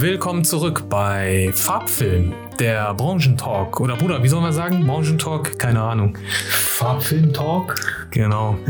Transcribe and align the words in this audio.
Willkommen 0.00 0.42
zurück 0.44 0.84
bei 0.88 1.50
Farbfilm, 1.54 2.32
der 2.58 2.94
Branchentalk. 2.94 3.78
Oder 3.78 3.96
Bruder, 3.96 4.22
wie 4.22 4.28
soll 4.28 4.40
man 4.40 4.52
sagen? 4.52 4.86
Branchentalk? 4.86 5.58
Keine 5.58 5.80
Ahnung. 5.80 6.16
Farbfilm-Talk? 6.50 8.08
Genau. 8.10 8.58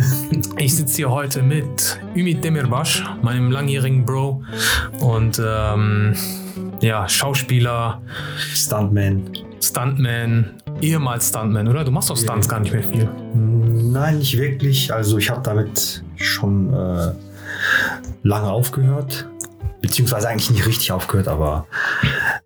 Ich 0.59 0.77
sitze 0.77 0.97
hier 0.97 1.11
heute 1.11 1.43
mit 1.43 1.99
Ümit 2.15 2.45
Demirbaş, 2.45 3.05
meinem 3.23 3.51
langjährigen 3.51 4.05
Bro. 4.05 4.43
Und 5.01 5.41
ähm, 5.45 6.15
ja, 6.81 7.09
Schauspieler, 7.09 8.03
Stuntman. 8.37 9.23
Stuntman, 9.61 10.51
ehemals 10.81 11.31
Stuntman, 11.31 11.69
oder? 11.69 11.85
Du 11.85 11.91
machst 11.91 12.11
doch 12.11 12.17
Stunts 12.17 12.49
gar 12.49 12.61
nicht 12.61 12.73
mehr 12.73 12.83
viel. 12.83 13.09
Nein, 13.35 14.19
nicht 14.19 14.37
wirklich. 14.37 14.93
Also 14.93 15.19
ich 15.19 15.31
habe 15.31 15.41
damit 15.43 16.03
schon 16.17 16.73
äh, 16.73 17.13
lange 18.23 18.51
aufgehört. 18.51 19.29
Beziehungsweise 19.83 20.29
eigentlich 20.29 20.51
nicht 20.51 20.67
richtig 20.67 20.93
aufgehört, 20.93 21.29
aber 21.29 21.67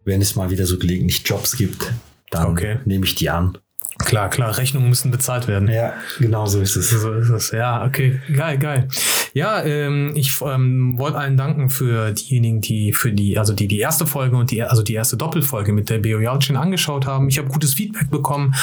wenn 0.04 0.20
es 0.20 0.34
mal 0.34 0.50
wieder 0.50 0.66
so 0.66 0.78
gelegentlich 0.78 1.22
Jobs 1.24 1.56
gibt, 1.56 1.92
dann 2.30 2.46
Okay. 2.46 2.80
nehme 2.84 3.04
ich 3.04 3.14
die 3.14 3.30
an. 3.30 3.56
Klar, 3.98 4.28
klar, 4.28 4.58
Rechnungen 4.58 4.90
müssen 4.90 5.10
bezahlt 5.10 5.48
werden. 5.48 5.68
Ja, 5.68 5.94
genau 6.18 6.44
so 6.44 6.60
ist 6.60 6.76
es. 6.76 6.90
So 6.90 7.14
ist 7.14 7.30
es. 7.30 7.50
Ja, 7.50 7.82
okay. 7.86 8.20
Geil, 8.30 8.58
geil. 8.58 8.88
Ja, 9.32 9.62
ähm, 9.64 10.12
ich 10.14 10.38
ähm, 10.42 10.98
wollte 10.98 11.16
allen 11.16 11.38
danken 11.38 11.70
für 11.70 12.12
diejenigen, 12.12 12.60
die 12.60 12.92
für 12.92 13.10
die, 13.12 13.38
also 13.38 13.54
die 13.54 13.68
die 13.68 13.78
erste 13.78 14.06
Folge 14.06 14.36
und 14.36 14.50
die, 14.50 14.62
also 14.62 14.82
die 14.82 14.92
erste 14.92 15.16
Doppelfolge 15.16 15.72
mit 15.72 15.88
der 15.88 15.98
Beo 15.98 16.20
Yalcin 16.20 16.56
angeschaut 16.56 17.06
haben. 17.06 17.28
Ich 17.28 17.38
habe 17.38 17.48
gutes 17.48 17.72
Feedback 17.72 18.10
bekommen, 18.10 18.54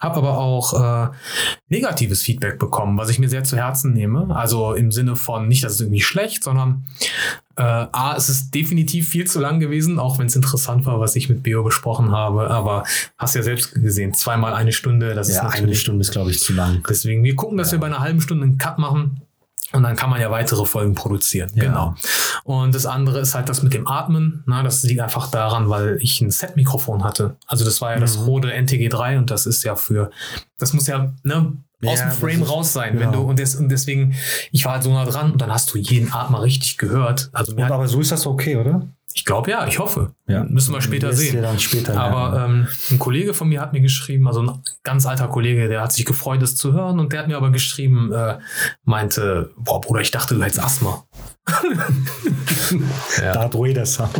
habe 0.00 0.16
aber 0.16 0.36
auch 0.36 1.08
äh, 1.08 1.14
negatives 1.70 2.22
Feedback 2.22 2.58
bekommen, 2.58 2.98
was 2.98 3.08
ich 3.08 3.18
mir 3.18 3.30
sehr 3.30 3.44
zu 3.44 3.56
Herzen 3.56 3.94
nehme. 3.94 4.36
Also 4.36 4.74
im 4.74 4.92
Sinne 4.92 5.16
von 5.16 5.48
nicht, 5.48 5.64
dass 5.64 5.72
es 5.72 5.80
irgendwie 5.80 6.02
schlecht, 6.02 6.44
sondern 6.44 6.84
äh, 7.56 7.62
A, 7.62 8.14
es 8.16 8.28
ist 8.28 8.54
definitiv 8.54 9.08
viel 9.08 9.26
zu 9.26 9.40
lang 9.40 9.60
gewesen, 9.60 9.98
auch 9.98 10.18
wenn 10.18 10.26
es 10.26 10.36
interessant 10.36 10.86
war, 10.86 11.00
was 11.00 11.16
ich 11.16 11.28
mit 11.28 11.42
Beo 11.42 11.62
besprochen 11.62 12.10
habe. 12.10 12.50
Aber 12.50 12.84
hast 13.16 13.34
ja 13.34 13.42
selbst 13.42 13.74
gesehen, 13.74 14.14
zweimal 14.14 14.54
eine 14.54 14.72
Stunde, 14.72 15.14
das 15.14 15.28
ist 15.28 15.36
Ja, 15.36 15.42
eine 15.42 15.50
natürlich 15.50 15.80
Stunde 15.80 16.00
ist, 16.00 16.12
glaube 16.12 16.30
ich, 16.30 16.40
zu 16.40 16.52
lang. 16.52 16.82
Deswegen, 16.88 17.22
wir 17.22 17.34
gucken, 17.36 17.56
dass 17.58 17.72
wir 17.72 17.78
bei 17.78 17.86
einer 17.86 18.00
halben 18.00 18.20
Stunde 18.20 18.44
einen 18.44 18.58
Cut 18.58 18.78
machen. 18.78 19.20
Und 19.74 19.82
dann 19.82 19.96
kann 19.96 20.08
man 20.08 20.20
ja 20.20 20.30
weitere 20.30 20.64
Folgen 20.66 20.94
produzieren. 20.94 21.50
Ja. 21.54 21.64
Genau. 21.64 21.94
Und 22.44 22.74
das 22.74 22.86
andere 22.86 23.18
ist 23.18 23.34
halt 23.34 23.48
das 23.48 23.62
mit 23.62 23.74
dem 23.74 23.88
Atmen. 23.88 24.44
Na, 24.46 24.62
das 24.62 24.82
liegt 24.84 25.00
einfach 25.00 25.30
daran, 25.30 25.68
weil 25.68 25.98
ich 26.00 26.20
ein 26.20 26.30
Set-Mikrofon 26.30 27.02
hatte. 27.02 27.36
Also 27.46 27.64
das 27.64 27.80
war 27.80 27.92
ja 27.92 27.98
das 28.00 28.18
Mhm. 28.18 28.24
Rode 28.24 28.52
NTG3 28.54 29.18
und 29.18 29.30
das 29.30 29.46
ist 29.46 29.64
ja 29.64 29.74
für, 29.74 30.10
das 30.58 30.72
muss 30.74 30.86
ja 30.86 31.12
ne, 31.24 31.56
aus 31.84 31.98
Ja, 31.98 32.04
dem 32.04 32.08
das 32.10 32.18
Frame 32.18 32.42
ist- 32.42 32.50
raus 32.50 32.72
sein. 32.72 32.92
Wenn 33.00 33.10
genau. 33.10 33.22
du, 33.24 33.28
und, 33.30 33.38
des, 33.38 33.56
und 33.56 33.68
deswegen, 33.68 34.14
ich 34.52 34.64
war 34.64 34.74
halt 34.74 34.84
so 34.84 34.92
nah 34.92 35.04
dran 35.04 35.32
und 35.32 35.40
dann 35.42 35.52
hast 35.52 35.72
du 35.74 35.78
jeden 35.78 36.12
Atmer 36.12 36.42
richtig 36.42 36.78
gehört. 36.78 37.30
Also 37.32 37.52
Und 37.54 37.64
hat, 37.64 37.72
aber 37.72 37.88
so 37.88 38.00
ist 38.00 38.12
das 38.12 38.26
okay, 38.26 38.56
oder? 38.56 38.86
Ich 39.14 39.24
glaube 39.24 39.50
ja, 39.50 39.66
ich 39.66 39.78
hoffe. 39.78 40.12
Ja. 40.26 40.44
Müssen 40.44 40.74
wir 40.74 40.80
später 40.82 41.08
Wirst 41.08 41.18
sehen. 41.20 41.40
dann 41.42 41.58
später 41.58 41.98
Aber 41.98 42.44
ähm, 42.44 42.66
ein 42.90 42.98
Kollege 42.98 43.32
von 43.32 43.48
mir 43.48 43.60
hat 43.60 43.72
mir 43.72 43.80
geschrieben, 43.80 44.26
also 44.26 44.42
ein 44.42 44.62
ganz 44.82 45.06
alter 45.06 45.28
Kollege, 45.28 45.68
der 45.68 45.82
hat 45.82 45.92
sich 45.92 46.04
gefreut, 46.04 46.42
es 46.42 46.56
zu 46.56 46.72
hören 46.72 46.98
und 46.98 47.12
der 47.12 47.20
hat 47.20 47.28
mir 47.28 47.36
aber 47.36 47.50
geschrieben, 47.50 48.12
äh, 48.12 48.38
meinte, 48.84 49.50
boah 49.56 49.80
Bruder, 49.80 50.00
ich 50.00 50.10
dachte, 50.10 50.34
du 50.34 50.42
hättest 50.42 50.60
Asthma. 50.62 51.04
ja. 53.20 53.32
Darth 53.32 53.54
Vader 53.54 53.86
Sound. 53.86 54.10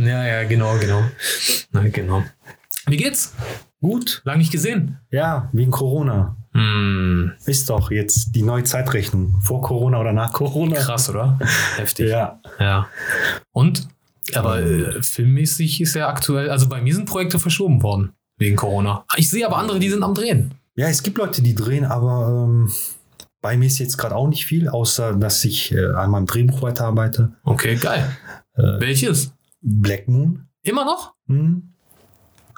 ja, 0.00 0.24
ja, 0.26 0.44
genau, 0.44 0.76
genau. 0.78 1.02
Na, 1.72 1.88
genau. 1.88 2.22
Wie 2.86 2.96
geht's? 2.96 3.34
Gut. 3.80 4.22
Lang 4.24 4.38
nicht 4.38 4.52
gesehen. 4.52 4.98
Ja, 5.10 5.48
wegen 5.52 5.70
Corona. 5.70 6.36
Hm, 6.52 7.32
Ist 7.46 7.70
doch 7.70 7.90
jetzt 7.90 8.32
die 8.34 8.42
neue 8.42 8.62
Zeitrechnung. 8.64 9.40
Vor 9.40 9.62
Corona 9.62 9.98
oder 10.00 10.12
nach 10.12 10.32
Corona. 10.32 10.76
krass, 10.78 11.08
oder? 11.08 11.38
Heftig. 11.76 12.10
Ja. 12.10 12.40
Ja. 12.58 12.88
Und? 13.52 13.88
Aber 14.34 14.60
äh, 14.60 15.02
filmmäßig 15.02 15.80
ist 15.80 15.94
ja 15.94 16.08
aktuell, 16.08 16.50
also 16.50 16.68
bei 16.68 16.80
mir 16.80 16.94
sind 16.94 17.06
Projekte 17.06 17.38
verschoben 17.38 17.82
worden 17.82 18.12
wegen 18.38 18.56
Corona. 18.56 19.04
Ich 19.16 19.30
sehe 19.30 19.46
aber 19.46 19.58
andere, 19.58 19.78
die 19.78 19.88
sind 19.88 20.02
am 20.02 20.14
Drehen. 20.14 20.52
Ja, 20.74 20.88
es 20.88 21.02
gibt 21.02 21.18
Leute, 21.18 21.42
die 21.42 21.54
drehen, 21.54 21.84
aber 21.84 22.46
ähm, 22.48 22.70
bei 23.42 23.56
mir 23.56 23.66
ist 23.66 23.78
jetzt 23.78 23.98
gerade 23.98 24.14
auch 24.14 24.28
nicht 24.28 24.46
viel, 24.46 24.68
außer 24.68 25.14
dass 25.14 25.44
ich 25.44 25.72
äh, 25.72 25.86
an 25.86 26.10
meinem 26.10 26.26
Drehbuch 26.26 26.62
weiterarbeite. 26.62 27.32
Okay, 27.44 27.76
geil. 27.76 28.16
Äh, 28.54 28.62
Welches? 28.80 29.32
Black 29.60 30.08
Moon. 30.08 30.46
Immer 30.62 30.84
noch? 30.84 31.14
Hm. 31.26 31.74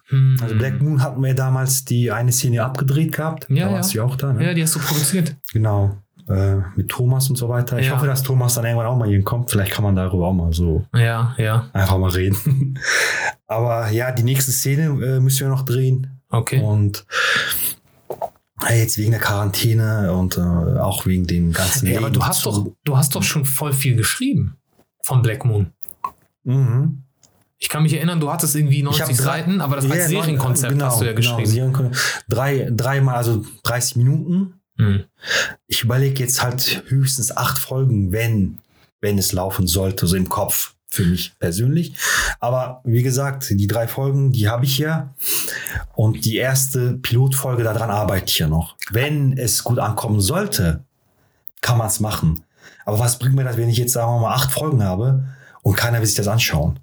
Hm. 0.09 0.37
Also 0.43 0.55
Black 0.57 0.81
Moon 0.81 1.03
hatten 1.03 1.23
wir 1.23 1.35
damals 1.35 1.85
die 1.85 2.13
eine 2.13 2.31
Szene 2.31 2.63
abgedreht 2.63 3.13
gehabt. 3.13 3.47
Ja, 3.49 3.65
da 3.65 3.71
ja. 3.71 3.77
warst 3.77 3.95
du 3.95 3.99
ja 3.99 4.05
auch 4.05 4.17
da, 4.17 4.33
ne? 4.33 4.45
Ja, 4.45 4.55
die 4.55 4.63
hast 4.63 4.75
du 4.75 4.79
produziert. 4.79 5.37
Genau. 5.53 5.97
Äh, 6.29 6.57
mit 6.77 6.89
Thomas 6.89 7.29
und 7.29 7.37
so 7.37 7.49
weiter. 7.51 7.79
Ich 7.79 7.89
Ja. 7.89 7.95
hoffe, 7.97 8.07
dass 8.07 8.23
Thomas 8.23 8.55
dann 8.55 8.65
irgendwann 8.65 8.87
auch 8.87 8.97
mal 8.97 9.09
hier 9.09 9.23
kommt. 9.23 9.51
Vielleicht 9.51 9.73
kann 9.73 9.85
man 9.85 9.95
darüber 9.95 10.29
auch 10.29 10.33
mal 10.33 10.53
so 10.55 10.85
Ja, 10.95 11.35
ja. 11.37 11.69
einfach 11.75 11.99
mal 11.99 12.11
reden. 12.11 12.79
Aber 13.47 13.91
ja, 13.91 14.11
die 14.11 14.23
nächste 14.23 14.51
Szene 14.53 14.85
äh, 15.05 15.21
müssen 15.21 15.41
wir 15.41 15.49
noch 15.49 15.65
drehen. 15.67 16.19
Okay. 16.31 16.61
Und 16.63 17.05
äh, 18.69 18.79
jetzt 18.81 18.97
wegen 18.97 19.11
der 19.11 19.21
Quarantäne 19.21 20.13
und 20.13 20.39
äh, 20.39 20.41
auch 20.81 21.05
wegen 21.07 21.27
dem 21.27 21.53
ganzen 21.53 21.89
Ja, 21.89 21.99
aber 21.99 22.11
du 22.11 22.25
hast 22.25 22.47
doch, 22.47 22.67
du 22.85 22.97
hast 22.97 23.15
doch 23.15 23.23
schon 23.23 23.45
voll 23.45 23.73
viel 23.73 23.95
geschrieben 23.97 24.57
von 25.03 25.21
Black 25.23 25.45
Moon. 25.45 25.73
Mhm. 26.45 27.03
Ich 27.59 27.69
kann 27.69 27.83
mich 27.83 27.95
erinnern, 27.95 28.21
du 28.21 28.31
hattest 28.33 28.57
irgendwie 28.57 28.83
90 28.83 29.03
hab 29.03 29.09
drei- 29.11 29.15
Seiten, 29.23 29.61
aber 29.61 29.77
das 29.77 29.85
als 29.91 30.11
Ja, 30.11 30.21
Serienkonzept 30.21 30.73
genau, 30.73 30.87
hast 30.87 31.01
du 31.01 31.05
ja 31.05 31.13
genau, 31.13 31.37
geschrieben. 31.37 31.51
Serienkonzept. 31.51 32.25
Drei, 32.29 32.69
dreimal, 32.71 33.15
also 33.17 33.45
30 33.65 33.97
Minuten. 33.97 34.55
Hm. 34.79 35.04
Ich 35.85 35.87
überlege 35.87 36.23
jetzt 36.23 36.43
halt 36.43 36.83
höchstens 36.87 37.37
acht 37.37 37.59
Folgen, 37.59 38.11
wenn, 38.11 38.57
wenn 39.03 39.19
es 39.19 39.33
laufen 39.35 39.67
sollte, 39.67 40.07
so 40.07 40.17
im 40.17 40.31
Kopf 40.31 40.73
für 40.89 41.05
mich 41.05 41.35
persönlich. 41.39 41.95
Aber 42.41 42.81
wie 42.85 43.03
gesagt, 43.03 43.51
die 43.51 43.67
drei 43.67 43.87
Folgen, 43.87 44.33
die 44.33 44.49
habe 44.49 44.65
ich 44.65 44.79
ja. 44.79 45.13
Und 45.95 46.25
die 46.25 46.37
erste 46.37 46.95
Pilotfolge, 46.95 47.65
daran 47.65 47.91
arbeite 47.91 48.25
ich 48.31 48.39
ja 48.39 48.49
noch. 48.49 48.77
Wenn 48.93 49.37
es 49.37 49.63
gut 49.63 49.79
ankommen 49.79 50.23
sollte, 50.23 50.85
kann 51.61 51.77
man 51.77 51.89
es 51.89 52.01
machen. 52.01 52.45
Aber 52.87 52.99
was 52.99 53.19
bringt 53.19 53.35
mir 53.35 53.45
das, 53.45 53.59
wenn 53.59 53.69
ich 53.69 53.77
jetzt, 53.77 53.93
sagen 53.93 54.11
wir 54.11 54.21
mal, 54.21 54.33
acht 54.33 54.53
Folgen 54.53 54.83
habe 54.83 55.27
und 55.61 55.77
keiner 55.77 55.99
will 55.99 56.07
sich 56.07 56.17
das 56.17 56.29
anschauen? 56.29 56.79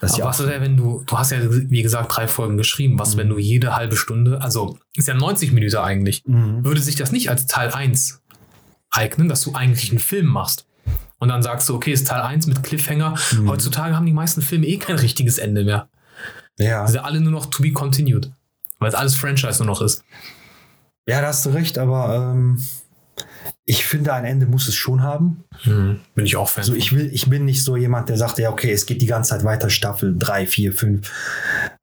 Das 0.00 0.18
was 0.18 0.40
ist 0.40 0.48
denn, 0.48 0.62
wenn 0.62 0.78
du, 0.78 1.02
du 1.04 1.18
hast 1.18 1.30
ja, 1.32 1.40
wie 1.42 1.82
gesagt, 1.82 2.16
drei 2.16 2.26
Folgen 2.26 2.56
geschrieben, 2.56 2.98
was, 2.98 3.12
Mhm. 3.16 3.18
wenn 3.18 3.28
du 3.28 3.38
jede 3.38 3.76
halbe 3.76 3.96
Stunde, 3.96 4.40
also 4.40 4.78
ist 4.94 5.08
ja 5.08 5.12
90 5.12 5.52
Minuten 5.52 5.76
eigentlich, 5.76 6.22
Mhm. 6.24 6.64
würde 6.64 6.80
sich 6.80 6.96
das 6.96 7.12
nicht 7.12 7.28
als 7.28 7.44
Teil 7.46 7.70
1 7.70 8.22
eignen, 8.96 9.28
dass 9.28 9.42
du 9.42 9.54
eigentlich 9.54 9.90
einen 9.90 10.00
Film 10.00 10.26
machst? 10.26 10.66
Und 11.18 11.28
dann 11.28 11.42
sagst 11.42 11.68
du, 11.68 11.74
okay, 11.74 11.92
ist 11.92 12.06
Teil 12.08 12.20
1 12.20 12.46
mit 12.46 12.62
Cliffhanger. 12.62 13.14
Mhm. 13.32 13.48
Heutzutage 13.48 13.94
haben 13.94 14.06
die 14.06 14.12
meisten 14.12 14.42
Filme 14.42 14.66
eh 14.66 14.78
kein 14.78 14.96
richtiges 14.96 15.38
Ende 15.38 15.64
mehr. 15.64 15.88
ja. 16.58 16.86
Sind 16.86 17.00
alle 17.00 17.20
nur 17.20 17.32
noch 17.32 17.46
to 17.46 17.62
be 17.62 17.72
continued. 17.72 18.30
Weil 18.78 18.90
es 18.90 18.94
alles 18.94 19.14
Franchise 19.14 19.58
nur 19.58 19.66
noch 19.66 19.80
ist. 19.80 20.04
ja, 21.06 21.20
da 21.20 21.28
hast 21.28 21.46
du 21.46 21.50
recht, 21.50 21.78
aber 21.78 22.32
ähm, 22.34 22.62
ich 23.64 23.84
finde, 23.86 24.12
ein 24.12 24.24
Ende 24.24 24.46
muss 24.46 24.68
es 24.68 24.74
schon 24.74 25.02
haben. 25.02 25.44
Hm, 25.62 26.00
bin 26.14 26.26
ich 26.26 26.36
auch 26.36 26.48
Fan. 26.48 26.62
Also 26.62 26.74
ich 26.74 26.94
will, 26.94 27.10
ich 27.12 27.28
bin 27.28 27.44
nicht 27.44 27.64
so 27.64 27.76
jemand, 27.76 28.08
der 28.08 28.18
sagt, 28.18 28.38
ja, 28.38 28.50
okay, 28.50 28.70
es 28.70 28.86
geht 28.86 29.00
die 29.00 29.06
ganze 29.06 29.30
Zeit 29.30 29.44
weiter, 29.44 29.70
Staffel 29.70 30.14
3, 30.18 30.46
4, 30.46 30.72
5. 30.72 31.12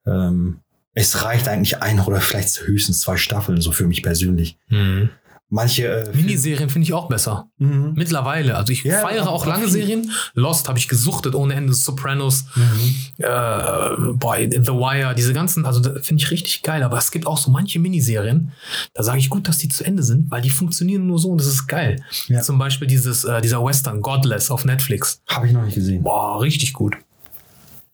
Ähm, 0.06 0.60
es 0.94 1.24
reicht 1.24 1.48
eigentlich 1.48 1.82
ein 1.82 2.00
oder 2.00 2.22
vielleicht 2.22 2.68
höchstens 2.68 3.00
zwei 3.00 3.18
Staffeln, 3.18 3.60
so 3.60 3.72
für 3.72 3.88
mich 3.88 4.04
persönlich. 4.04 4.58
Hm. 4.68 5.10
Manche 5.56 5.86
äh, 5.88 6.16
Miniserien 6.16 6.68
finde 6.68 6.88
ich 6.88 6.94
auch 6.94 7.08
besser. 7.08 7.48
Mhm. 7.60 7.94
Mittlerweile. 7.96 8.56
Also 8.58 8.74
ich 8.74 8.84
Ja, 8.84 9.02
feiere 9.02 9.30
auch- 9.30 9.46
lange 9.46 9.66
viel. 9.66 9.72
Serien. 9.74 10.12
Lost 10.34 10.68
habe 10.68 10.80
ich 10.80 10.88
gesuchtet 10.88 11.36
ohne 11.36 11.54
Ende. 11.54 11.74
Sopranos, 11.76 12.46
Mhm. 12.56 12.96
äh, 13.24 14.14
boy, 14.14 14.50
The 14.52 14.72
Wire, 14.72 15.14
diese 15.14 15.32
ganzen, 15.34 15.68
also 15.68 15.80
finde 16.02 16.24
ich 16.24 16.32
richtig 16.32 16.64
geil. 16.64 16.82
Aber 16.82 16.98
es 16.98 17.12
gibt 17.12 17.28
auch 17.28 17.38
so 17.38 17.52
manche 17.52 17.78
Miniserien, 17.78 18.52
da 18.96 19.04
sage 19.04 19.20
ich 19.20 19.30
gut, 19.30 19.48
dass 19.48 19.60
die 19.60 19.70
zu 19.70 19.84
Ende 19.86 20.02
sind, 20.02 20.32
weil 20.32 20.42
die 20.42 20.50
funktionieren 20.50 21.06
nur 21.06 21.20
so 21.20 21.30
und 21.30 21.38
das 21.40 21.46
ist 21.48 21.68
geil. 21.68 22.02
Ja. 22.30 22.42
Zum 22.42 22.58
Beispiel 22.58 22.88
dieses, 22.88 23.24
äh, 23.24 23.40
dieser 23.40 23.64
Western, 23.64 24.02
Godless 24.02 24.50
auf 24.50 24.66
Netflix. 24.66 25.22
Habe 25.28 25.46
ich 25.46 25.54
noch 25.54 25.64
nicht 25.64 25.76
gesehen. 25.76 26.02
Boah, 26.02 26.42
richtig 26.42 26.74
gut. 26.74 26.96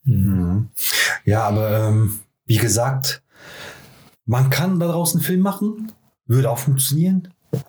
Mhm. 0.06 0.70
Ja, 1.26 1.44
aber 1.44 1.90
ähm, 1.90 2.20
wie 2.46 2.58
gesagt, 2.58 3.22
man 4.26 4.50
kann 4.50 4.80
da 4.80 4.88
draußen 4.88 5.20
einen 5.20 5.26
Film 5.28 5.42
machen, 5.42 5.92
würde 6.26 6.50
auch 6.50 6.58
funktionieren, 6.60 7.28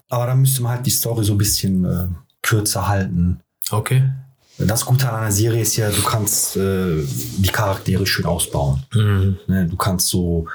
aber 0.09 0.27
dann 0.27 0.41
müsste 0.41 0.63
man 0.63 0.73
halt 0.73 0.87
die 0.87 0.91
Story 0.91 1.25
so 1.25 1.33
ein 1.35 1.39
bisschen 1.39 1.85
äh, 1.85 2.07
kürzer 2.43 2.89
halten. 2.89 3.41
Okay. 3.71 4.03
Das 4.63 4.85
Gute 4.85 5.09
an 5.09 5.15
einer 5.23 5.33
Serie 5.33 5.63
ist 5.63 5.75
ja, 5.77 5.89
du 5.89 6.03
kannst 6.03 6.55
äh, 6.59 7.03
die 7.39 7.49
Charaktere 7.51 8.05
schön 8.07 8.27
ausbauen. 8.27 8.83
Mhm. 8.93 9.39
Ne? 9.47 9.67
Du 9.67 9.77
kannst 9.79 10.09
so 10.09 10.49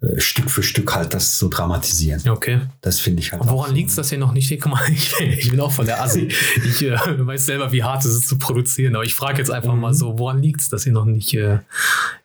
äh, 0.00 0.18
Stück 0.20 0.50
für 0.50 0.62
Stück 0.62 0.94
halt 0.94 1.12
das 1.12 1.38
so 1.38 1.50
dramatisieren. 1.50 2.26
Okay. 2.30 2.60
Das 2.80 2.98
finde 2.98 3.20
ich 3.20 3.30
halt. 3.30 3.42
Und 3.42 3.50
woran 3.50 3.74
liegt 3.74 3.90
es, 3.90 3.96
dass 3.96 4.10
ihr 4.10 4.16
noch 4.16 4.32
nicht, 4.32 4.48
guck 4.62 4.72
mal, 4.72 4.80
ich, 4.90 5.12
ich 5.20 5.50
bin 5.50 5.60
auch 5.60 5.70
von 5.72 5.84
der 5.84 6.02
Assi. 6.02 6.28
Ich 6.64 6.82
äh, 6.82 6.96
weiß 6.96 7.44
selber, 7.44 7.72
wie 7.72 7.84
hart 7.84 8.02
es 8.06 8.14
ist 8.14 8.28
zu 8.28 8.38
produzieren, 8.38 8.94
aber 8.94 9.04
ich 9.04 9.14
frage 9.14 9.36
jetzt 9.36 9.50
einfach 9.50 9.74
Mhm. 9.74 9.80
mal 9.80 9.92
so, 9.92 10.18
woran 10.18 10.40
liegt 10.40 10.62
es, 10.62 10.70
dass 10.70 10.86
ihr 10.86 10.92
noch 10.92 11.04
nicht 11.04 11.34
äh, 11.34 11.58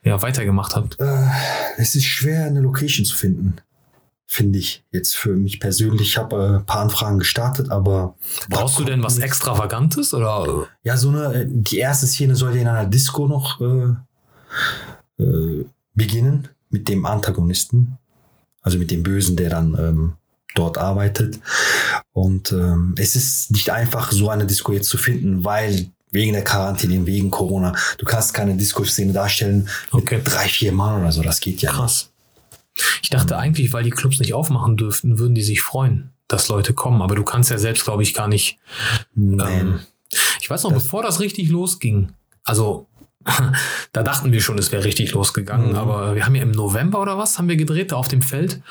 ja, 0.03 0.21
weitergemacht 0.21 0.77
habt? 0.77 0.97
Äh, 1.01 1.25
es 1.75 1.95
ist 1.95 2.05
schwer, 2.05 2.45
eine 2.45 2.61
Location 2.61 3.05
zu 3.05 3.17
finden. 3.17 3.57
Finde 4.29 4.59
ich. 4.59 4.83
Jetzt 4.91 5.15
für 5.15 5.35
mich 5.35 5.59
persönlich. 5.61 6.09
Ich 6.09 6.17
habe 6.17 6.35
äh, 6.35 6.55
ein 6.57 6.65
paar 6.65 6.81
Anfragen 6.81 7.17
gestartet, 7.17 7.71
aber. 7.71 8.15
Brauchst 8.49 8.77
du 8.77 8.83
denn 8.83 9.01
was 9.01 9.17
Extravagantes 9.19 10.13
oder? 10.13 10.67
Ja, 10.83 10.97
so 10.97 11.09
eine, 11.09 11.33
äh, 11.33 11.45
die 11.47 11.77
erste 11.77 12.07
Szene 12.07 12.35
soll 12.35 12.53
ja 12.55 12.61
in 12.61 12.67
einer 12.67 12.85
Disco 12.85 13.27
noch 13.27 13.61
äh, 13.61 15.23
äh, 15.23 15.65
beginnen 15.95 16.49
mit 16.69 16.89
dem 16.89 17.05
Antagonisten, 17.05 17.97
also 18.61 18.77
mit 18.77 18.91
dem 18.91 19.01
Bösen, 19.01 19.37
der 19.37 19.49
dann 19.49 19.75
ähm, 19.79 20.13
dort 20.55 20.77
arbeitet. 20.77 21.39
Und 22.11 22.51
ähm, 22.51 22.95
es 22.97 23.15
ist 23.15 23.51
nicht 23.51 23.69
einfach, 23.69 24.11
so 24.11 24.29
eine 24.29 24.45
Disco 24.45 24.73
jetzt 24.73 24.89
zu 24.89 24.97
finden, 24.97 25.45
weil 25.45 25.89
wegen 26.11 26.33
der 26.33 26.43
Quarantäne, 26.43 27.05
wegen 27.05 27.31
Corona, 27.31 27.73
du 27.97 28.05
kannst 28.05 28.33
keine 28.33 28.55
Disco-Szene 28.55 29.13
darstellen 29.13 29.69
Okay. 29.91 30.17
mit 30.17 30.29
drei, 30.29 30.47
vier 30.47 30.71
Mann 30.71 31.01
oder 31.01 31.11
so. 31.11 31.21
Das 31.21 31.39
geht 31.39 31.61
ja 31.61 31.81
nicht. 31.81 32.11
Ich 33.01 33.09
dachte 33.09 33.37
eigentlich, 33.37 33.73
weil 33.73 33.83
die 33.83 33.89
Clubs 33.89 34.19
nicht 34.19 34.33
aufmachen 34.33 34.77
dürften, 34.77 35.19
würden 35.19 35.35
die 35.35 35.43
sich 35.43 35.61
freuen, 35.61 36.11
dass 36.27 36.47
Leute 36.49 36.73
kommen. 36.73 37.01
Aber 37.01 37.15
du 37.15 37.23
kannst 37.23 37.49
ja 37.49 37.57
selbst, 37.57 37.83
glaube 37.85 38.03
ich, 38.03 38.13
gar 38.13 38.27
nicht. 38.27 38.57
Ähm, 39.15 39.79
ich 40.41 40.49
weiß 40.49 40.63
noch, 40.63 40.71
bevor 40.73 41.03
das 41.03 41.19
richtig 41.19 41.49
losging, 41.49 42.11
also 42.43 42.87
da 43.91 44.03
dachten 44.03 44.31
wir 44.31 44.39
schon, 44.41 44.57
es 44.57 44.71
wäre 44.71 44.83
richtig 44.85 45.11
losgegangen, 45.11 45.69
Mhm. 45.71 45.75
aber 45.75 46.15
wir 46.15 46.25
haben 46.25 46.35
ja 46.35 46.43
im 46.43 46.51
November 46.51 47.01
oder 47.01 47.17
was, 47.17 47.37
haben 47.37 47.49
wir 47.49 47.57
gedreht, 47.57 47.91
da 47.91 47.97
auf 47.97 48.07
dem 48.07 48.21
Feld. 48.21 48.61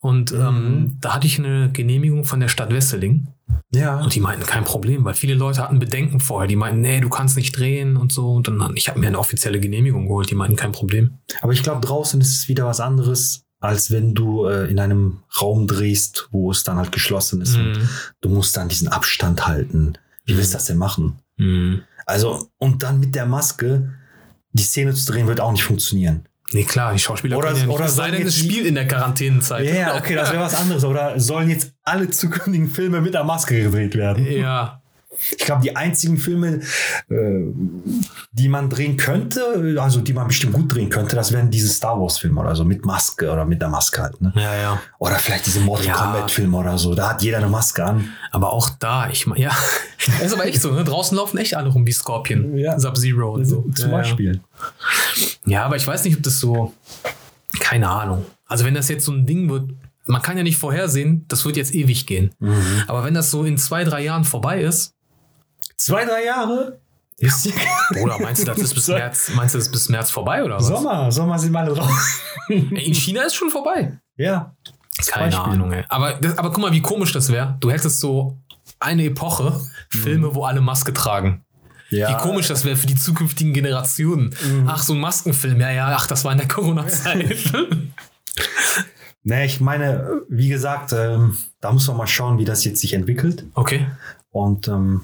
Und 0.00 0.32
Mhm. 0.32 0.40
ähm, 0.40 0.96
da 1.00 1.14
hatte 1.14 1.26
ich 1.26 1.38
eine 1.38 1.70
Genehmigung 1.72 2.24
von 2.24 2.40
der 2.40 2.48
Stadt 2.48 2.72
Wesseling. 2.72 3.28
Ja. 3.72 4.00
Und 4.00 4.14
die 4.14 4.20
meinten, 4.20 4.44
kein 4.46 4.64
Problem, 4.64 5.04
weil 5.04 5.14
viele 5.14 5.34
Leute 5.34 5.62
hatten 5.62 5.78
Bedenken 5.78 6.20
vorher. 6.20 6.48
Die 6.48 6.56
meinten, 6.56 6.80
nee, 6.80 7.00
du 7.00 7.08
kannst 7.08 7.36
nicht 7.36 7.56
drehen 7.58 7.96
und 7.96 8.12
so. 8.12 8.32
Und 8.34 8.48
dann, 8.48 8.76
ich 8.76 8.88
habe 8.88 8.98
mir 9.00 9.06
eine 9.08 9.18
offizielle 9.18 9.60
Genehmigung 9.60 10.06
geholt. 10.06 10.30
Die 10.30 10.34
meinten, 10.34 10.56
kein 10.56 10.72
Problem. 10.72 11.18
Aber 11.42 11.52
ich 11.52 11.62
glaube, 11.62 11.80
draußen 11.86 12.20
ist 12.20 12.30
es 12.36 12.48
wieder 12.48 12.66
was 12.66 12.80
anderes, 12.80 13.44
als 13.60 13.90
wenn 13.90 14.14
du 14.14 14.46
äh, 14.46 14.70
in 14.70 14.78
einem 14.80 15.18
Raum 15.40 15.66
drehst, 15.66 16.28
wo 16.30 16.50
es 16.50 16.64
dann 16.64 16.78
halt 16.78 16.92
geschlossen 16.92 17.40
ist. 17.40 17.56
Und 17.56 17.72
Mhm. 17.72 17.88
du 18.22 18.28
musst 18.30 18.56
dann 18.56 18.68
diesen 18.68 18.88
Abstand 18.88 19.46
halten. 19.46 19.94
Wie 20.24 20.36
willst 20.36 20.52
du 20.54 20.56
das 20.58 20.66
denn 20.66 20.78
machen? 20.78 21.18
Mhm. 21.36 21.82
Also, 22.06 22.48
und 22.58 22.82
dann 22.82 23.00
mit 23.00 23.14
der 23.14 23.26
Maske 23.26 23.92
die 24.52 24.62
Szene 24.62 24.94
zu 24.94 25.12
drehen, 25.12 25.28
wird 25.28 25.40
auch 25.40 25.52
nicht 25.52 25.62
funktionieren. 25.64 26.24
Nee, 26.52 26.64
klar, 26.64 26.92
die 26.92 26.98
Schauspieler 26.98 27.38
Oder- 27.38 27.48
können 27.48 27.60
ja 27.60 27.66
nicht. 27.66 27.74
oder 27.74 27.88
sei 27.88 28.10
denn, 28.10 28.26
es 28.26 28.36
spielt 28.38 28.66
in 28.66 28.74
der 28.74 28.86
Quarantänezeit. 28.86 29.72
Ja, 29.72 29.94
okay, 29.96 30.14
das 30.16 30.32
wäre 30.32 30.42
was 30.42 30.54
anderes. 30.54 30.84
Oder 30.84 31.18
sollen 31.20 31.48
jetzt 31.48 31.72
alle 31.84 32.10
zukünftigen 32.10 32.68
Filme 32.68 33.00
mit 33.00 33.14
der 33.14 33.22
Maske 33.24 33.62
gedreht 33.62 33.94
werden? 33.96 34.26
Ja, 34.30 34.79
Ich 35.32 35.44
glaube, 35.44 35.62
die 35.62 35.76
einzigen 35.76 36.16
Filme, 36.16 36.60
äh, 37.10 37.40
die 38.32 38.48
man 38.48 38.70
drehen 38.70 38.96
könnte, 38.96 39.76
also 39.80 40.00
die 40.00 40.12
man 40.12 40.26
bestimmt 40.28 40.52
gut 40.52 40.74
drehen 40.74 40.88
könnte, 40.90 41.16
das 41.16 41.32
wären 41.32 41.50
diese 41.50 41.68
Star 41.68 42.00
Wars-Filme 42.00 42.40
oder 42.40 42.56
so, 42.56 42.64
mit 42.64 42.84
Maske 42.84 43.30
oder 43.30 43.44
mit 43.44 43.60
der 43.60 43.68
Maske 43.68 44.02
halt. 44.02 44.20
Ne? 44.20 44.32
ja, 44.36 44.54
ja. 44.56 44.82
Oder 44.98 45.16
vielleicht 45.18 45.46
diese 45.46 45.60
Mortal 45.60 45.86
Ja. 45.86 45.94
Kombat-Filme 45.94 46.56
oder 46.56 46.78
so. 46.78 46.94
Da 46.94 47.10
hat 47.10 47.22
jeder 47.22 47.38
eine 47.38 47.48
Maske 47.48 47.84
an. 47.84 48.08
Aber 48.30 48.52
auch 48.52 48.70
da, 48.78 49.08
ich 49.10 49.26
meine, 49.26 49.42
ja, 49.42 49.50
das 50.06 50.26
ist 50.26 50.32
aber 50.32 50.46
echt 50.46 50.60
so, 50.62 50.72
ne? 50.72 50.84
Draußen 50.84 51.16
laufen 51.16 51.38
echt 51.38 51.54
alle 51.54 51.68
rum 51.68 51.86
wie 51.86 51.92
Scorpion, 51.92 52.56
Ja. 52.56 52.78
Sub-Zero 52.78 53.34
und 53.34 53.44
so. 53.44 53.64
Zum 53.74 53.90
ja, 53.90 53.96
Beispiel. 53.96 54.40
Ja. 55.44 55.52
ja, 55.52 55.64
aber 55.64 55.76
ich 55.76 55.86
weiß 55.86 56.04
nicht, 56.04 56.16
ob 56.16 56.22
das 56.22 56.38
so, 56.38 56.72
keine 57.58 57.88
Ahnung. 57.88 58.24
Also 58.46 58.64
wenn 58.64 58.74
das 58.74 58.88
jetzt 58.88 59.04
so 59.04 59.12
ein 59.12 59.26
Ding 59.26 59.48
wird, 59.48 59.70
man 60.06 60.22
kann 60.22 60.36
ja 60.36 60.42
nicht 60.42 60.56
vorhersehen, 60.56 61.24
das 61.28 61.44
wird 61.44 61.56
jetzt 61.56 61.72
ewig 61.74 62.06
gehen. 62.06 62.32
Mhm. 62.40 62.82
Aber 62.88 63.04
wenn 63.04 63.14
das 63.14 63.30
so 63.30 63.44
in 63.44 63.58
zwei, 63.58 63.84
drei 63.84 64.02
Jahren 64.02 64.24
vorbei 64.24 64.60
ist, 64.62 64.94
Zwei, 65.80 66.04
drei 66.04 66.24
Jahre? 66.24 66.78
oder 68.02 68.18
meinst 68.18 68.42
du, 68.42 68.46
das 68.46 68.58
ist 68.58 68.74
bis 68.74 68.88
März, 68.88 69.30
meinst 69.34 69.54
du, 69.54 69.58
das 69.58 69.66
ist 69.66 69.72
bis 69.72 69.88
März 69.88 70.10
vorbei 70.10 70.44
oder 70.44 70.56
was? 70.56 70.66
Sommer, 70.66 71.10
Sommer 71.10 71.38
sind 71.38 71.56
alle 71.56 71.74
drauf. 71.74 72.22
In 72.48 72.94
China 72.94 73.22
ist 73.22 73.34
schon 73.34 73.50
vorbei. 73.50 73.98
ja. 74.16 74.54
Keine 75.06 75.30
Beispiel. 75.30 75.52
Ahnung, 75.54 75.72
ey. 75.72 75.84
Aber, 75.88 76.12
das, 76.14 76.36
aber 76.36 76.50
guck 76.50 76.58
mal, 76.58 76.72
wie 76.72 76.82
komisch 76.82 77.12
das 77.12 77.30
wäre. 77.32 77.56
Du 77.60 77.70
hättest 77.70 78.00
so 78.00 78.36
eine 78.80 79.04
Epoche, 79.06 79.58
Filme, 79.88 80.34
wo 80.34 80.44
alle 80.44 80.60
Maske 80.60 80.92
tragen. 80.92 81.42
ja. 81.88 82.10
Wie 82.10 82.22
komisch 82.22 82.48
das 82.48 82.66
wäre 82.66 82.76
für 82.76 82.86
die 82.86 82.96
zukünftigen 82.96 83.54
Generationen. 83.54 84.34
Ach, 84.66 84.82
so 84.82 84.92
ein 84.92 85.00
Maskenfilm. 85.00 85.58
Ja, 85.58 85.70
ja, 85.70 85.94
ach, 85.96 86.06
das 86.06 86.24
war 86.24 86.32
in 86.32 86.38
der 86.38 86.48
Corona-Zeit. 86.48 87.34
Nee, 89.22 89.44
ich 89.44 89.60
meine, 89.60 90.22
wie 90.30 90.48
gesagt, 90.48 90.94
ähm, 90.94 91.36
da 91.60 91.72
muss 91.72 91.86
man 91.88 91.98
mal 91.98 92.06
schauen, 92.06 92.38
wie 92.38 92.46
das 92.46 92.64
jetzt 92.64 92.80
sich 92.80 92.94
entwickelt. 92.94 93.44
okay. 93.54 93.86
Und 94.32 94.66
ähm, 94.68 95.02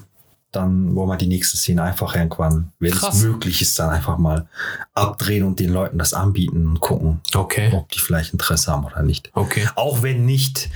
dann 0.57 0.95
wollen 0.95 1.07
wir 1.09 1.15
die 1.17 1.27
nächste 1.27 1.55
Szene 1.57 1.83
einfach 1.83 2.15
irgendwann, 2.15 2.71
wenn 2.79 2.91
Krass. 2.91 3.15
es 3.15 3.23
möglich 3.23 3.61
ist, 3.61 3.77
dann 3.79 3.89
einfach 3.91 4.17
mal 4.17 4.47
abdrehen 4.93 5.43
und 5.45 5.59
den 5.59 5.71
Leuten 5.71 5.97
das 5.97 6.13
anbieten 6.13 6.67
und 6.67 6.79
gucken, 6.81 7.21
Okay. 7.33 7.71
ob 7.73 7.89
die 7.89 7.99
vielleicht 7.99 8.33
Interesse 8.33 8.71
haben 8.71 8.83
oder 8.85 9.03
nicht. 9.03 9.29
Okay. 9.33 9.67
Auch 9.75 10.01
wenn 10.03 10.25
nicht, 10.25 10.69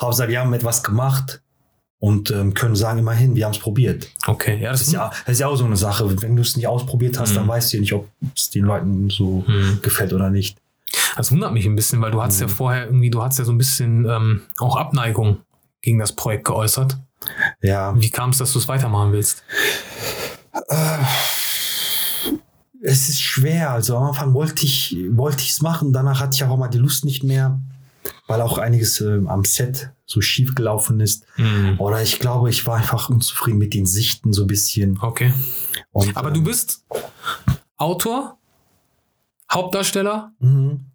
Hauptsache 0.00 0.28
wir 0.28 0.40
haben 0.40 0.52
etwas 0.52 0.82
gemacht 0.82 1.40
und 2.00 2.30
ähm, 2.30 2.54
können 2.54 2.76
sagen, 2.76 2.98
immerhin, 3.00 3.34
wir 3.36 3.44
haben 3.44 3.52
es 3.52 3.58
probiert. 3.58 4.08
Okay. 4.26 4.56
Ja, 4.60 4.70
das 4.70 4.80
Das 4.80 4.88
ist, 4.88 4.94
ja, 4.94 5.10
das 5.26 5.32
ist 5.34 5.38
ja 5.40 5.48
auch 5.48 5.56
so 5.56 5.64
eine 5.64 5.76
Sache. 5.76 6.22
Wenn 6.22 6.36
du 6.36 6.42
es 6.42 6.56
nicht 6.56 6.66
ausprobiert 6.66 7.18
hast, 7.18 7.30
Mhm. 7.32 7.34
dann 7.36 7.48
weißt 7.48 7.72
du 7.72 7.76
ja 7.76 7.80
nicht, 7.80 7.92
ob 7.92 8.08
es 8.36 8.50
den 8.50 8.64
Leuten 8.64 9.10
so 9.10 9.44
Mhm. 9.46 9.80
gefällt 9.82 10.12
oder 10.12 10.30
nicht. 10.30 10.58
Das 11.16 11.32
wundert 11.32 11.52
mich 11.52 11.66
ein 11.66 11.74
bisschen, 11.76 12.00
weil 12.00 12.12
du 12.12 12.22
hattest 12.22 12.40
ja 12.40 12.48
vorher 12.48 12.86
irgendwie, 12.86 13.10
du 13.10 13.22
hattest 13.22 13.40
ja 13.40 13.44
so 13.44 13.52
ein 13.52 13.58
bisschen 13.58 14.06
ähm, 14.08 14.42
auch 14.58 14.76
Abneigung 14.76 15.38
gegen 15.82 15.98
das 15.98 16.12
Projekt 16.12 16.44
geäußert. 16.44 16.96
Ja, 17.62 17.94
Wie 18.00 18.10
kam 18.10 18.30
es, 18.30 18.38
dass 18.38 18.52
du 18.52 18.58
es 18.58 18.68
weitermachen 18.68 19.12
willst? 19.12 19.42
es 22.82 23.08
ist 23.08 23.20
schwer. 23.20 23.70
Also 23.70 23.96
am 23.96 24.04
Anfang 24.04 24.34
wollte 24.34 24.64
ich 24.64 24.96
wollte 25.10 25.42
ich 25.42 25.50
es 25.50 25.62
machen, 25.62 25.92
danach 25.92 26.20
hatte 26.20 26.34
ich 26.34 26.44
auch 26.44 26.56
mal 26.56 26.68
die 26.68 26.78
Lust 26.78 27.04
nicht 27.04 27.22
mehr, 27.22 27.60
weil 28.26 28.40
auch 28.40 28.58
einiges 28.58 29.00
ähm, 29.00 29.28
am 29.28 29.44
Set 29.44 29.90
so 30.06 30.20
schief 30.20 30.54
gelaufen 30.54 31.00
ist. 31.00 31.24
Mhm. 31.36 31.76
Oder 31.78 32.02
ich 32.02 32.18
glaube, 32.18 32.50
ich 32.50 32.66
war 32.66 32.76
einfach 32.76 33.10
unzufrieden 33.10 33.58
mit 33.58 33.74
den 33.74 33.86
Sichten 33.86 34.32
so 34.32 34.42
ein 34.42 34.46
bisschen. 34.46 34.98
Okay. 35.00 35.32
Und, 35.92 36.16
Aber 36.16 36.28
ähm, 36.28 36.34
du 36.34 36.44
bist 36.44 36.84
Autor, 37.76 38.38
Hauptdarsteller 39.52 40.32
mhm, 40.40 40.86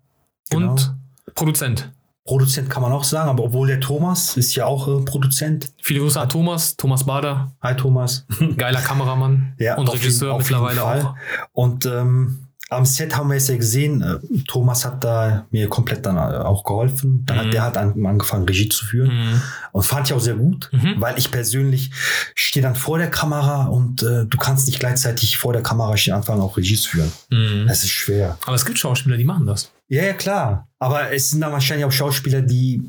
genau. 0.49 0.71
und 0.71 0.95
Produzent. 1.35 1.91
Produzent 2.25 2.69
kann 2.69 2.81
man 2.81 2.91
auch 2.93 3.03
sagen, 3.03 3.29
aber 3.29 3.43
obwohl 3.43 3.67
der 3.67 3.79
Thomas 3.81 4.37
ist 4.37 4.55
ja 4.55 4.65
auch 4.65 4.87
äh, 4.87 5.03
Produzent. 5.03 5.73
Viele 5.81 5.99
Grüße 5.99 6.19
an 6.21 6.29
Thomas, 6.29 6.75
Thomas 6.77 7.03
Bader, 7.05 7.51
Hi 7.61 7.75
Thomas. 7.75 8.25
geiler 8.57 8.79
Kameramann 8.81 9.53
Ja, 9.59 9.75
und 9.77 9.89
auf 9.89 9.95
Regisseur 9.95 10.37
mittlerweile 10.37 10.83
auch. 10.83 11.15
Und 11.51 11.85
ähm, 11.85 12.39
am 12.69 12.85
Set 12.85 13.15
haben 13.15 13.29
wir 13.29 13.35
es 13.37 13.49
ja 13.49 13.57
gesehen, 13.57 14.01
äh, 14.01 14.17
Thomas 14.47 14.83
hat 14.85 15.03
da 15.03 15.45
mir 15.51 15.67
komplett 15.67 16.05
dann 16.05 16.15
äh, 16.17 16.19
auch 16.37 16.63
geholfen. 16.63 17.23
Dann 17.25 17.35
Mhm. 17.37 17.41
hat 17.41 17.53
der 17.53 17.61
hat 17.63 17.77
an, 17.77 18.05
angefangen, 18.05 18.45
Regie 18.47 18.69
zu 18.69 18.85
führen. 18.85 19.09
Mhm. 19.13 19.41
Und 19.73 19.83
fand 19.83 20.07
ich 20.07 20.13
auch 20.13 20.19
sehr 20.21 20.35
gut, 20.35 20.69
Mhm. 20.71 20.95
weil 20.97 21.19
ich 21.19 21.29
persönlich 21.29 21.91
stehe 22.35 22.63
dann 22.63 22.75
vor 22.75 22.97
der 22.97 23.11
Kamera 23.11 23.65
und 23.65 24.01
äh, 24.01 24.25
du 24.25 24.37
kannst 24.37 24.65
nicht 24.67 24.79
gleichzeitig 24.79 25.37
vor 25.37 25.51
der 25.53 25.61
Kamera 25.61 25.97
stehen 25.97 26.13
anfangen, 26.15 26.41
auch 26.41 26.55
Regie 26.57 26.77
zu 26.77 26.89
führen. 26.89 27.11
Mhm. 27.29 27.67
Das 27.67 27.83
ist 27.83 27.91
schwer. 27.91 28.37
Aber 28.45 28.55
es 28.55 28.65
gibt 28.65 28.79
Schauspieler, 28.79 29.17
die 29.17 29.25
machen 29.25 29.45
das. 29.45 29.71
Ja, 29.89 30.03
ja, 30.05 30.13
klar. 30.13 30.67
Aber 30.83 31.11
es 31.11 31.29
sind 31.29 31.41
dann 31.41 31.51
wahrscheinlich 31.53 31.85
auch 31.85 31.91
Schauspieler, 31.91 32.41
die 32.41 32.83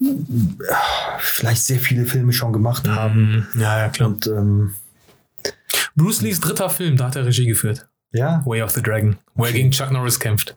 äh, 0.00 0.04
vielleicht 1.18 1.62
sehr 1.64 1.78
viele 1.80 2.04
Filme 2.06 2.32
schon 2.32 2.52
gemacht 2.52 2.86
haben. 2.88 3.46
Mhm. 3.54 3.60
Ja, 3.60 3.78
ja, 3.78 3.88
klar. 3.88 4.08
Und 4.10 4.26
ähm, 4.26 4.74
Bruce 5.96 6.20
Lees 6.22 6.40
dritter 6.40 6.70
Film, 6.70 6.96
da 6.96 7.06
hat 7.06 7.16
er 7.16 7.26
Regie 7.26 7.46
geführt. 7.46 7.86
ja, 8.12 8.42
Way 8.46 8.62
of 8.62 8.70
the 8.70 8.82
Dragon, 8.82 9.16
wo 9.34 9.44
er 9.44 9.52
gegen 9.52 9.70
Chuck 9.70 9.90
Norris 9.90 10.18
kämpft. 10.20 10.56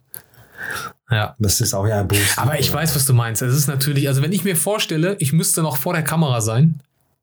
Ja. 1.09 1.35
das 1.39 1.61
ist 1.61 1.73
auch 1.73 1.87
ja 1.87 2.01
ein 2.01 2.07
Bruce 2.07 2.37
Aber 2.37 2.59
ich 2.59 2.69
oder? 2.71 2.79
weiß, 2.79 2.95
was 2.95 3.05
du 3.05 3.13
meinst. 3.13 3.41
Es 3.41 3.55
ist 3.55 3.67
natürlich, 3.67 4.07
also 4.09 4.21
wenn 4.21 4.33
ich 4.33 4.43
mir 4.43 4.55
vorstelle, 4.57 5.15
ich 5.19 5.31
müsste 5.31 5.61
noch 5.61 5.77
vor 5.77 5.93
der 5.93 6.03
Kamera 6.03 6.41
sein, 6.41 6.81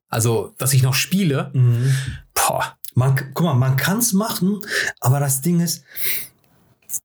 also 0.09 0.55
dass 0.59 0.73
ich 0.73 0.83
noch 0.83 0.95
spiele, 0.95 1.51
Mhm. 1.53 1.95
boah, 2.35 2.77
Man, 2.97 3.17
guck 3.35 3.45
mal, 3.45 3.55
man 3.55 3.77
kann 3.77 3.99
es 3.99 4.13
machen, 4.13 4.61
aber 5.01 5.21
das 5.21 5.41
Ding 5.43 5.61
ist, 5.61 5.85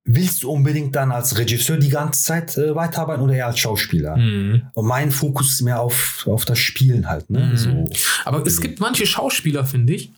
willst 0.06 0.44
du 0.44 0.52
unbedingt 0.52 0.96
dann 0.96 1.12
als 1.12 1.38
Regisseur 1.38 1.78
die 1.78 1.90
ganze 1.90 2.24
Zeit 2.24 2.58
äh, 2.58 2.76
weiterarbeiten 2.76 3.24
oder 3.24 3.34
eher 3.34 3.48
als 3.48 3.60
Schauspieler? 3.60 4.18
mhm. 4.18 4.64
Und 4.74 4.86
mein 4.86 5.12
Fokus 5.12 5.52
ist 5.52 5.62
mehr 5.62 5.80
auf, 5.82 6.28
auf 6.28 6.46
das 6.46 6.60
Spielen 6.60 7.10
halt. 7.10 7.30
Ne? 7.30 7.52
Mhm. 7.52 7.58
So. 7.58 7.90
Aber 8.26 8.46
es 8.46 8.62
gibt 8.62 8.80
manche 8.80 9.06
Schauspieler, 9.06 9.66
finde 9.66 9.94
ich, 9.94 10.12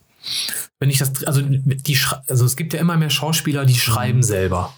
wenn 0.80 0.90
ich 0.90 0.98
das, 1.00 1.24
also 1.26 1.42
die, 1.42 1.98
also 2.28 2.46
es 2.46 2.56
gibt 2.56 2.74
ja 2.74 2.80
immer 2.80 2.98
mehr 2.98 3.10
Schauspieler, 3.10 3.66
die 3.66 3.76
schreiben 3.76 4.24
selber 4.24 4.74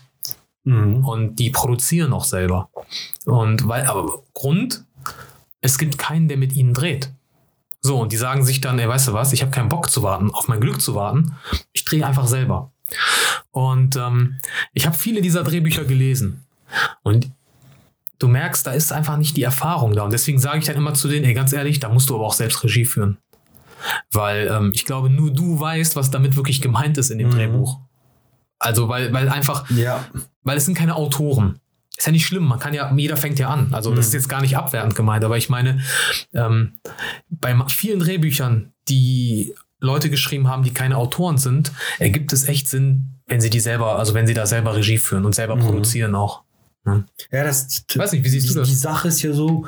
Mhm. 0.66 1.06
und 1.06 1.36
die 1.40 1.50
produzieren 1.50 2.14
auch 2.14 2.24
selber. 2.24 2.70
Und 3.26 3.68
weil, 3.68 3.86
aber 3.86 4.24
Grund, 4.34 4.86
es 5.62 5.78
gibt 5.78 5.98
keinen, 5.98 6.28
der 6.28 6.38
mit 6.38 6.54
ihnen 6.54 6.74
dreht. 6.74 7.12
So, 7.82 8.00
und 8.00 8.14
die 8.14 8.18
sagen 8.18 8.46
sich 8.46 8.62
dann, 8.62 8.80
ey, 8.80 8.88
weißt 8.88 9.10
du 9.10 9.14
was, 9.14 9.34
ich 9.34 9.42
habe 9.42 9.52
keinen 9.52 9.68
Bock 9.68 9.90
zu 9.90 10.04
warten, 10.04 10.32
auf 10.32 10.48
mein 10.48 10.62
Glück 10.62 10.82
zu 10.82 10.96
warten. 10.96 11.36
Ich 11.74 11.84
drehe 11.84 12.06
einfach 12.06 12.28
selber. 12.28 12.72
Und 13.52 13.96
ähm, 13.96 14.40
ich 14.74 14.86
habe 14.86 14.96
viele 14.98 15.22
dieser 15.22 15.44
Drehbücher 15.44 15.84
gelesen. 15.86 16.46
Und 17.04 17.30
du 18.20 18.28
merkst, 18.28 18.66
da 18.66 18.72
ist 18.72 18.92
einfach 18.92 19.18
nicht 19.18 19.38
die 19.38 19.44
Erfahrung 19.44 19.94
da. 19.94 20.04
Und 20.04 20.12
deswegen 20.14 20.40
sage 20.40 20.60
ich 20.60 20.66
dann 20.66 20.76
immer 20.78 20.94
zu 20.94 21.08
denen, 21.08 21.26
ey, 21.26 21.34
ganz 21.34 21.54
ehrlich, 21.54 21.80
da 21.80 21.90
musst 21.90 22.10
du 22.10 22.16
aber 22.16 22.26
auch 22.26 22.34
selbst 22.34 22.64
Regie 22.64 22.86
führen. 22.86 23.18
Weil 24.12 24.48
ähm, 24.48 24.72
ich 24.74 24.86
glaube, 24.86 25.10
nur 25.10 25.32
du 25.32 25.60
weißt, 25.60 25.96
was 25.96 26.10
damit 26.10 26.36
wirklich 26.36 26.62
gemeint 26.62 26.98
ist 26.98 27.10
in 27.12 27.18
dem 27.20 27.28
Mhm. 27.28 27.34
Drehbuch. 27.34 27.80
Also, 28.60 28.88
weil, 28.88 29.12
weil 29.12 29.28
einfach, 29.30 29.70
Ja. 29.72 30.06
weil 30.44 30.58
es 30.58 30.66
sind 30.66 30.76
keine 30.78 30.96
Autoren. 30.96 31.60
Ist 31.98 32.08
ja 32.08 32.12
nicht 32.14 32.26
schlimm, 32.26 32.46
man 32.46 32.60
kann 32.60 32.74
ja, 32.74 32.92
jeder 32.96 33.18
fängt 33.18 33.38
ja 33.40 33.50
an. 33.50 33.74
Also, 33.74 33.94
das 33.94 34.08
ist 34.08 34.14
jetzt 34.14 34.30
gar 34.30 34.42
nicht 34.42 34.58
abwertend 34.58 34.96
gemeint, 34.96 35.24
aber 35.26 35.38
ich 35.38 35.50
meine, 35.50 35.82
ähm, 36.34 36.74
bei 37.30 37.56
vielen 37.68 38.00
Drehbüchern, 38.00 38.72
die 38.88 39.54
Leute 39.84 40.10
geschrieben 40.10 40.48
haben, 40.48 40.64
die 40.64 40.74
keine 40.74 40.98
Autoren 40.98 41.38
sind, 41.38 41.72
ergibt 42.00 42.32
es 42.34 42.48
echt 42.48 42.68
Sinn, 42.70 43.20
wenn 43.28 43.42
sie 43.42 43.50
die 43.50 43.60
selber, 43.60 44.00
also 44.00 44.14
wenn 44.14 44.26
sie 44.28 44.34
da 44.34 44.46
selber 44.46 44.76
Regie 44.76 44.98
führen 44.98 45.26
und 45.26 45.36
selber 45.36 45.56
Mhm. 45.56 45.62
produzieren 45.62 46.16
auch. 46.16 46.44
Ne? 46.86 47.06
Ja, 47.32 47.44
das. 47.44 47.84
Weiß 47.96 48.12
nicht, 48.14 48.24
wie 48.24 48.30
siehst 48.30 48.50
die, 48.50 48.54
du 48.54 48.60
das? 48.60 48.70
Die 48.70 48.76
Sache 48.76 49.08
ist 49.10 49.22
ja 49.22 49.34
so, 49.34 49.66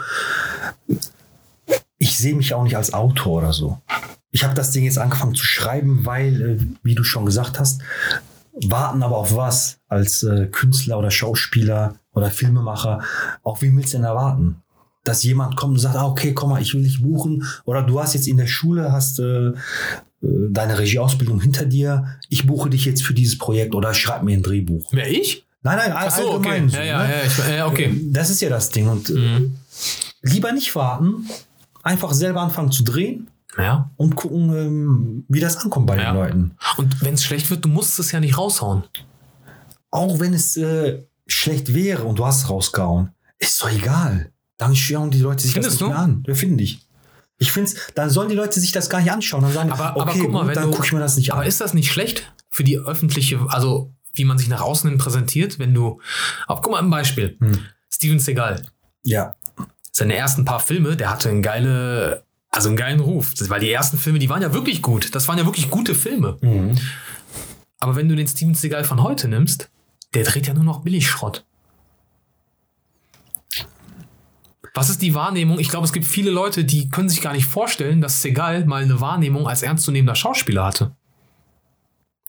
ich 1.98 2.18
sehe 2.18 2.36
mich 2.36 2.54
auch 2.54 2.64
nicht 2.64 2.76
als 2.76 2.94
Autor 2.94 3.40
oder 3.40 3.54
so. 3.54 3.80
Ich 4.32 4.44
habe 4.44 4.54
das 4.54 4.72
Ding 4.72 4.84
jetzt 4.84 4.98
angefangen 4.98 5.36
zu 5.36 5.46
schreiben, 5.46 6.06
weil, 6.06 6.42
äh, 6.42 6.58
wie 6.84 6.96
du 6.96 7.04
schon 7.04 7.26
gesagt 7.26 7.60
hast, 7.60 7.82
warten 8.54 9.04
aber 9.04 9.18
auf 9.18 9.36
was 9.36 9.80
als 9.88 10.24
äh, 10.24 10.48
Künstler 10.48 10.98
oder 10.98 11.12
Schauspieler 11.12 11.96
oder 12.12 12.30
Filmemacher. 12.32 13.02
Auch 13.44 13.62
wie 13.62 13.74
willst 13.76 13.94
du 13.94 13.98
denn 13.98 14.06
erwarten? 14.06 14.62
Dass 15.06 15.24
jemand 15.24 15.56
kommt 15.56 15.74
und 15.76 15.80
sagt, 15.80 15.96
ah, 15.96 16.06
okay, 16.08 16.34
komm 16.34 16.50
mal, 16.50 16.62
ich 16.62 16.74
will 16.74 16.84
dich 16.84 17.02
buchen. 17.02 17.46
Oder 17.64 17.84
du 17.84 18.02
hast 18.02 18.14
jetzt 18.16 18.28
in 18.28 18.36
der 18.38 18.48
Schule, 18.48 18.92
hast 18.92 19.20
äh, 19.20 19.48
äh, 19.50 19.54
deine 20.50 20.78
Regieausbildung 20.78 21.40
hinter 21.40 21.66
dir. 21.66 22.18
Ich 22.30 22.46
buche 22.46 22.70
dich 22.70 22.84
jetzt 22.86 23.04
für 23.04 23.14
dieses 23.14 23.38
Projekt 23.38 23.74
oder 23.74 23.94
schreib 23.94 24.24
mir 24.24 24.34
ein 24.36 24.44
Drehbuch. 24.44 24.92
Wer 24.92 25.10
ich? 25.10 25.46
Nein, 25.64 25.78
nein, 25.78 25.94
Ach 25.96 26.12
so, 26.16 26.34
okay. 26.34 26.64
so, 26.68 26.78
ja, 26.78 26.84
ja, 26.84 27.04
ne? 27.04 27.10
ja, 27.14 27.22
ich, 27.26 27.56
ja, 27.56 27.68
okay. 27.68 27.96
Das 28.12 28.30
ist 28.30 28.42
ja 28.42 28.50
das 28.50 28.70
Ding. 28.70 28.88
Und 28.88 29.10
äh, 29.10 29.14
Mhm. 29.14 29.56
lieber 30.22 30.52
nicht 30.52 30.76
warten, 30.76 31.28
einfach 31.84 32.12
selber 32.14 32.42
anfangen 32.42 32.72
zu 32.72 32.84
drehen 32.84 33.28
Ja. 33.58 33.90
und 33.98 34.16
gucken, 34.16 34.56
ähm, 34.56 35.26
wie 35.28 35.40
das 35.40 35.58
ankommt 35.58 35.88
bei 35.88 35.98
Ja. 35.98 36.12
den 36.12 36.16
Leuten. 36.16 36.52
Und 36.78 37.02
wenn 37.02 37.14
es 37.16 37.24
schlecht 37.24 37.50
wird, 37.50 37.64
du 37.66 37.70
musst 37.70 37.98
es 38.00 38.12
ja 38.12 38.20
nicht 38.20 38.38
raushauen. 38.38 38.84
Auch 39.92 40.20
wenn 40.20 40.34
es 40.34 40.58
äh, 40.58 41.04
schlecht 41.28 41.74
wäre 41.74 42.04
und 42.04 42.20
du 42.20 42.26
hast 42.26 42.44
es 42.44 42.50
rausgehauen, 42.50 43.10
ist 43.40 43.62
doch 43.62 43.72
egal. 43.72 44.32
Dann 44.58 44.76
schauen 44.76 45.12
die 45.12 45.20
Leute 45.20 45.44
sich 45.44 45.54
Findest 45.54 45.76
das 45.76 45.82
nicht 45.82 45.90
du? 45.90 45.94
mehr 45.94 46.00
an. 46.04 46.24
Ja, 46.28 46.34
finde 46.36 46.64
ich. 46.64 46.80
Ich 47.38 47.52
finde 47.52 47.72
dann 47.96 48.10
sollen 48.10 48.30
die 48.30 48.36
Leute 48.36 48.60
sich 48.60 48.72
das 48.72 48.90
gar 48.90 49.02
nicht 49.02 49.12
anschauen. 49.12 49.42
Dann 49.42 49.52
sagen, 49.54 49.72
Aber, 49.72 49.92
okay, 49.98 50.02
aber 50.02 50.14
guck 50.14 50.32
mal, 50.32 50.40
gut, 50.40 50.48
wenn 50.50 50.56
dann 50.56 50.64
du, 50.66 50.72
gucke 50.72 50.86
ich 50.86 50.94
mir 50.94 51.00
das 51.00 51.18
nicht 51.18 51.34
aber 51.34 51.42
an. 51.42 51.48
ist 51.48 51.60
das 51.60 51.74
nicht 51.74 51.92
schlecht 51.92 52.32
für 52.50 52.64
die 52.64 52.78
öffentliche, 52.78 53.40
also 53.50 53.94
wie 54.14 54.24
man 54.24 54.38
sich 54.38 54.48
nach 54.48 54.62
außen 54.62 54.90
hin 54.90 54.98
präsentiert, 54.98 55.60
wenn 55.60 55.74
du, 55.74 56.00
aber 56.48 56.62
guck 56.62 56.72
mal 56.72 56.82
ein 56.82 56.90
Beispiel. 56.90 57.36
Hm. 57.42 57.60
Steven 57.94 58.20
Seagal, 58.20 58.62
Ja, 59.04 59.34
seine 59.92 60.16
ersten 60.16 60.46
paar 60.46 60.62
Filme, 60.62 60.96
der 60.96 61.10
hatte 61.10 61.28
einen 61.30 61.42
geile, 61.42 62.24
also 62.50 62.70
einen 62.70 62.78
geilen 62.78 63.02
Ruf. 63.02 63.34
Weil 63.50 63.60
die 63.60 63.72
ersten 63.72 63.98
Filme, 63.98 64.20
die 64.20 64.30
waren 64.30 64.42
ja 64.42 64.54
wirklich 64.54 64.82
gut. 64.82 65.14
Das 65.16 65.28
waren 65.28 65.38
ja 65.38 65.46
wirklich 65.46 65.70
gute 65.70 65.94
Filme. 65.96 66.38
mhm. 66.42 66.78
Aber 67.80 67.96
wenn 67.98 68.08
du 68.08 68.16
den 68.16 68.28
Steven 68.28 68.56
Seagal 68.56 68.86
von 68.86 69.04
heute 69.04 69.28
nimmst, 69.28 69.70
der 70.14 70.24
dreht 70.24 70.48
ja 70.48 70.54
nur 70.54 70.64
noch 70.64 70.82
Billigschrott. 70.82 71.46
Was 74.76 74.90
ist 74.90 75.02
die 75.02 75.16
Wahrnehmung? 75.16 75.58
Ich 75.58 75.70
glaube, 75.70 75.86
es 75.86 75.94
gibt 75.94 76.06
viele 76.06 76.30
Leute, 76.30 76.66
die 76.66 76.90
können 76.90 77.08
sich 77.08 77.22
gar 77.22 77.32
nicht 77.32 77.46
vorstellen, 77.46 78.02
dass 78.02 78.22
Seagal 78.22 78.66
mal 78.66 78.84
eine 78.84 79.00
Wahrnehmung 79.00 79.48
als 79.48 79.64
ernstzunehmender 79.64 80.16
Schauspieler 80.16 80.66
hatte. 80.66 80.92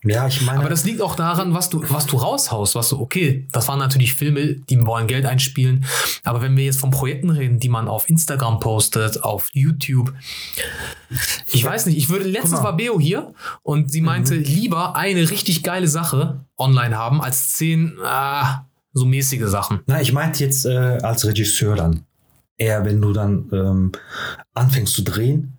ja 0.04 0.28
ich 0.28 0.40
meine, 0.42 0.60
Aber 0.60 0.68
das 0.68 0.84
liegt 0.84 1.02
auch 1.02 1.16
daran, 1.16 1.54
was 1.54 1.70
du, 1.70 1.82
was 1.90 2.06
du 2.06 2.16
raushaust, 2.16 2.76
was 2.76 2.90
du, 2.90 3.00
okay, 3.00 3.48
das 3.50 3.66
waren 3.66 3.80
natürlich 3.80 4.14
Filme, 4.14 4.54
die 4.54 4.78
wollen 4.86 5.08
Geld 5.08 5.26
einspielen. 5.26 5.84
Aber 6.22 6.40
wenn 6.40 6.56
wir 6.56 6.64
jetzt 6.64 6.78
von 6.78 6.92
Projekten 6.92 7.30
reden, 7.30 7.58
die 7.58 7.68
man 7.68 7.88
auf 7.88 8.08
Instagram 8.08 8.60
postet, 8.60 9.24
auf 9.24 9.48
YouTube, 9.52 10.14
ich 11.50 11.64
weiß 11.64 11.86
nicht, 11.86 11.98
ich 11.98 12.08
würde, 12.08 12.26
letztens 12.28 12.62
war 12.62 12.76
Beo 12.76 13.00
hier 13.00 13.34
und 13.64 13.90
sie 13.90 14.00
meinte, 14.00 14.36
lieber 14.36 14.94
eine 14.94 15.30
richtig 15.30 15.64
geile 15.64 15.88
Sache 15.88 16.44
online 16.56 16.96
haben, 16.96 17.20
als 17.20 17.54
zehn, 17.54 17.98
ah, 18.04 18.66
so 18.92 19.04
mäßige 19.04 19.46
Sachen. 19.46 19.80
Na, 19.86 20.00
ich 20.00 20.12
meinte 20.12 20.44
jetzt 20.44 20.64
äh, 20.64 20.98
als 21.02 21.26
Regisseur 21.26 21.74
dann. 21.74 22.04
Eher, 22.58 22.84
wenn 22.84 23.00
du 23.00 23.12
dann 23.12 23.48
ähm, 23.52 23.92
anfängst 24.54 24.94
zu 24.94 25.02
drehen. 25.02 25.52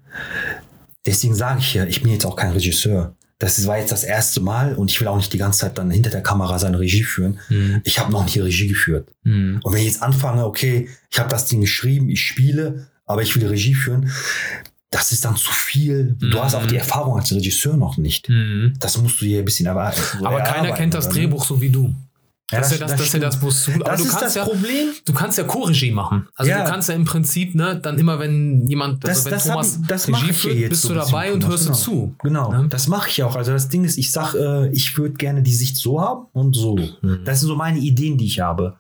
Deswegen 1.06 1.36
sage 1.36 1.60
ich 1.60 1.74
ja, 1.74 1.86
ich 1.86 2.01
bin 2.01 2.12
jetzt 2.12 2.25
auch 2.25 2.36
kein 2.36 2.51
Regisseur. 2.51 3.16
Das 3.39 3.66
war 3.68 3.77
jetzt 3.77 3.92
das 3.92 4.04
erste 4.04 4.42
Mal 4.42 4.74
und 4.74 4.89
ich 4.89 5.00
will 5.00 5.08
auch 5.08 5.16
nicht 5.18 5.32
die 5.32 5.38
ganze 5.38 5.60
Zeit 5.60 5.77
dann 5.77 5.92
hinter 5.92 6.10
der 6.10 6.24
Kamera 6.24 6.58
seine 6.58 6.80
Regie 6.80 7.04
führen. 7.04 7.39
Hm. 7.50 7.82
Ich 7.84 8.00
habe 8.00 8.12
noch 8.12 8.25
nie 8.25 8.39
Regie 8.42 8.68
geführt. 8.68 9.10
Hm. 9.24 9.60
Und 9.62 9.74
wenn 9.74 9.80
ich 9.82 9.86
jetzt 9.88 10.01
anfange, 10.01 10.44
okay, 10.46 10.89
ich 11.12 11.20
habe 11.20 11.30
das 11.30 11.46
Ding 11.46 11.62
geschrieben, 11.62 12.10
ich 12.10 12.22
spiele, 12.22 12.88
aber 13.06 13.22
ich 13.22 13.36
will 13.36 13.46
Regie 13.46 13.75
führen, 13.75 14.12
das 14.89 15.12
ist 15.12 15.24
dann 15.24 15.36
zu 15.36 15.51
viel. 15.51 16.16
Du 16.20 16.25
Mhm. 16.38 16.42
hast 16.44 16.56
auch 16.56 16.66
die 16.66 16.77
Erfahrung 16.77 17.16
als 17.20 17.32
Regisseur 17.32 17.77
noch 17.77 17.98
nicht. 17.98 18.27
Hm. 18.27 18.74
Das 18.80 18.98
musst 18.98 19.22
du 19.22 19.25
hier 19.25 19.39
ein 19.39 19.46
bisschen 19.46 19.68
erwarten. 19.68 20.01
Aber 20.25 20.42
keiner 20.42 20.72
kennt 20.74 20.96
das 20.96 21.08
Drehbuch 21.10 21.46
so 21.46 21.62
wie 21.62 21.70
du. 21.70 21.94
Ja, 22.50 22.60
das, 22.60 22.72
ist 22.72 22.80
ja 22.80 22.88
das, 22.88 22.96
das, 22.96 23.08
ist 23.08 23.13
ja 23.13 23.20
das, 23.20 23.42
wo 23.42 23.50
es 23.50 23.63
zu. 23.63 23.72
Aber 23.72 23.84
Das 23.84 24.01
du 24.04 24.08
kannst 24.08 24.22
das 24.22 24.36
ja, 24.36 24.44
Problem. 24.46 24.88
Du 25.04 25.12
kannst 25.13 25.38
ja 25.38 25.44
Co-Regie 25.44 25.92
machen. 25.92 26.27
Also 26.36 26.50
Ja. 26.50 26.63
du 26.63 26.70
kannst 26.70 26.88
ja 26.88 26.96
im 26.96 27.04
Prinzip, 27.04 27.56
ne, 27.56 27.77
dann 27.82 27.98
immer, 28.00 28.20
wenn 28.20 28.66
jemand, 28.68 29.04
Das, 29.04 29.10
also 29.18 29.25
wenn 29.25 29.32
das, 29.34 29.44
Thomas 29.48 29.77
hab, 29.82 29.88
das 29.89 30.08
Regie 30.08 30.34
führt, 30.34 30.70
bist 30.70 30.82
so 30.84 30.89
du 30.89 30.96
dabei 30.96 31.34
und 31.34 31.46
hörst 31.46 31.66
genau. 31.66 31.75
du 31.77 31.84
zu. 31.84 32.16
Genau, 32.24 32.51
Ne? 32.54 32.68
das 32.70 32.88
mache 32.88 33.10
ich 33.10 33.22
auch. 33.24 33.36
Also 33.36 33.51
das 33.51 33.68
Ding 33.68 33.84
ist, 33.84 33.98
ich 33.98 34.13
sag, 34.13 34.34
äh, 34.34 34.70
ich 34.70 34.98
würde 34.98 35.16
gerne 35.16 35.42
die 35.44 35.54
Sicht 35.54 35.75
so 35.75 36.00
haben 36.00 36.27
und 36.32 36.56
so. 36.56 36.77
Mhm. 37.01 37.20
Das 37.25 37.42
sind 37.42 37.50
so 37.50 37.56
meine 37.58 37.80
Ideen, 37.80 38.18
die 38.18 38.25
ich 38.25 38.39
habe. 38.39 38.77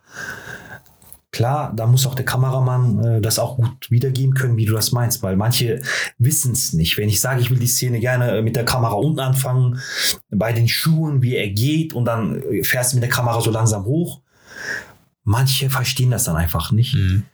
Klar, 1.37 1.71
da 1.75 1.85
muss 1.85 2.07
auch 2.07 2.15
der 2.15 2.25
Kameramann 2.25 3.03
äh, 3.03 3.21
das 3.21 3.37
auch 3.37 3.57
gut 3.57 3.91
wiedergeben 3.91 4.33
können, 4.33 4.57
wie 4.57 4.65
du 4.65 4.73
das 4.73 4.91
meinst, 4.91 5.21
weil 5.21 5.37
manche 5.37 5.83
wissen 6.17 6.53
es 6.53 6.73
nicht. 6.73 6.97
Wenn 6.97 7.09
ich 7.09 7.21
sage, 7.21 7.41
ich 7.41 7.51
will 7.51 7.59
die 7.59 7.67
Szene 7.67 7.99
gerne 7.99 8.37
äh, 8.37 8.41
mit 8.41 8.55
der 8.55 8.65
Kamera 8.65 8.93
unten 8.93 9.19
anfangen, 9.19 9.79
bei 10.31 10.51
den 10.51 10.67
Schuhen, 10.67 11.21
wie 11.21 11.35
er 11.35 11.49
geht 11.49 11.93
und 11.93 12.05
dann 12.05 12.41
äh, 12.41 12.63
fährst 12.63 12.91
du 12.91 12.95
mit 12.95 13.03
der 13.03 13.11
Kamera 13.11 13.39
so 13.39 13.51
langsam 13.51 13.85
hoch. 13.85 14.21
Manche 15.25 15.69
verstehen 15.69 16.09
das 16.09 16.23
dann 16.23 16.37
einfach 16.37 16.71
nicht. 16.71 16.95
Mhm. 16.95 17.25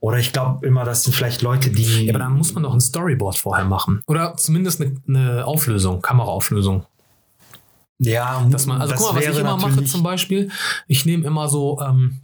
Oder 0.00 0.18
ich 0.18 0.32
glaube 0.32 0.66
immer, 0.66 0.82
das 0.82 1.04
sind 1.04 1.14
vielleicht 1.14 1.40
Leute, 1.40 1.70
die. 1.70 2.06
Ja, 2.06 2.10
aber 2.12 2.18
dann 2.18 2.32
muss 2.32 2.54
man 2.54 2.64
doch 2.64 2.74
ein 2.74 2.80
Storyboard 2.80 3.38
vorher 3.38 3.66
machen. 3.66 4.02
Oder 4.08 4.36
zumindest 4.36 4.80
eine, 4.80 4.96
eine 5.06 5.46
Auflösung, 5.46 6.02
Kameraauflösung. 6.02 6.86
ja, 8.00 8.44
Dass 8.50 8.66
man, 8.66 8.80
also 8.80 8.94
das 8.94 9.00
guck 9.00 9.12
mal, 9.14 9.20
was 9.20 9.32
ich 9.32 9.38
immer 9.38 9.56
mache 9.56 9.84
zum 9.84 10.02
Beispiel, 10.02 10.50
ich 10.88 11.06
nehme 11.06 11.24
immer 11.24 11.48
so, 11.48 11.80
ähm, 11.80 12.18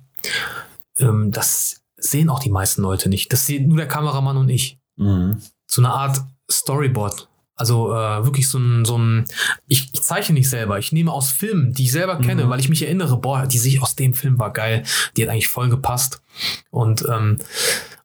ähm, 1.00 1.30
das 1.32 1.80
sehen 1.96 2.30
auch 2.30 2.40
die 2.40 2.50
meisten 2.50 2.82
Leute 2.82 3.08
nicht. 3.08 3.32
Das 3.32 3.46
sieht 3.46 3.66
nur 3.66 3.76
der 3.76 3.88
Kameramann 3.88 4.36
und 4.36 4.48
ich. 4.48 4.78
Mhm. 4.96 5.40
so 5.66 5.80
eine 5.80 5.90
Art 5.92 6.20
Storyboard. 6.50 7.28
Also 7.56 7.92
äh, 7.94 8.24
wirklich 8.24 8.48
so 8.48 8.58
ein, 8.58 8.84
so 8.84 8.96
ein 8.98 9.24
ich, 9.66 9.90
ich 9.92 10.02
zeichne 10.02 10.34
nicht 10.34 10.48
selber, 10.50 10.78
ich 10.78 10.92
nehme 10.92 11.12
aus 11.12 11.30
Filmen, 11.30 11.72
die 11.74 11.84
ich 11.84 11.92
selber 11.92 12.16
kenne, 12.18 12.44
Mhm. 12.44 12.50
weil 12.50 12.60
ich 12.60 12.68
mich 12.68 12.82
erinnere, 12.82 13.16
boah, 13.18 13.46
die 13.46 13.58
Sicht 13.58 13.80
aus 13.82 13.94
dem 13.96 14.14
Film 14.14 14.38
war 14.38 14.52
geil, 14.52 14.82
die 15.16 15.22
hat 15.22 15.30
eigentlich 15.30 15.48
voll 15.48 15.68
gepasst. 15.68 16.22
Und, 16.70 17.04
ähm, 17.08 17.38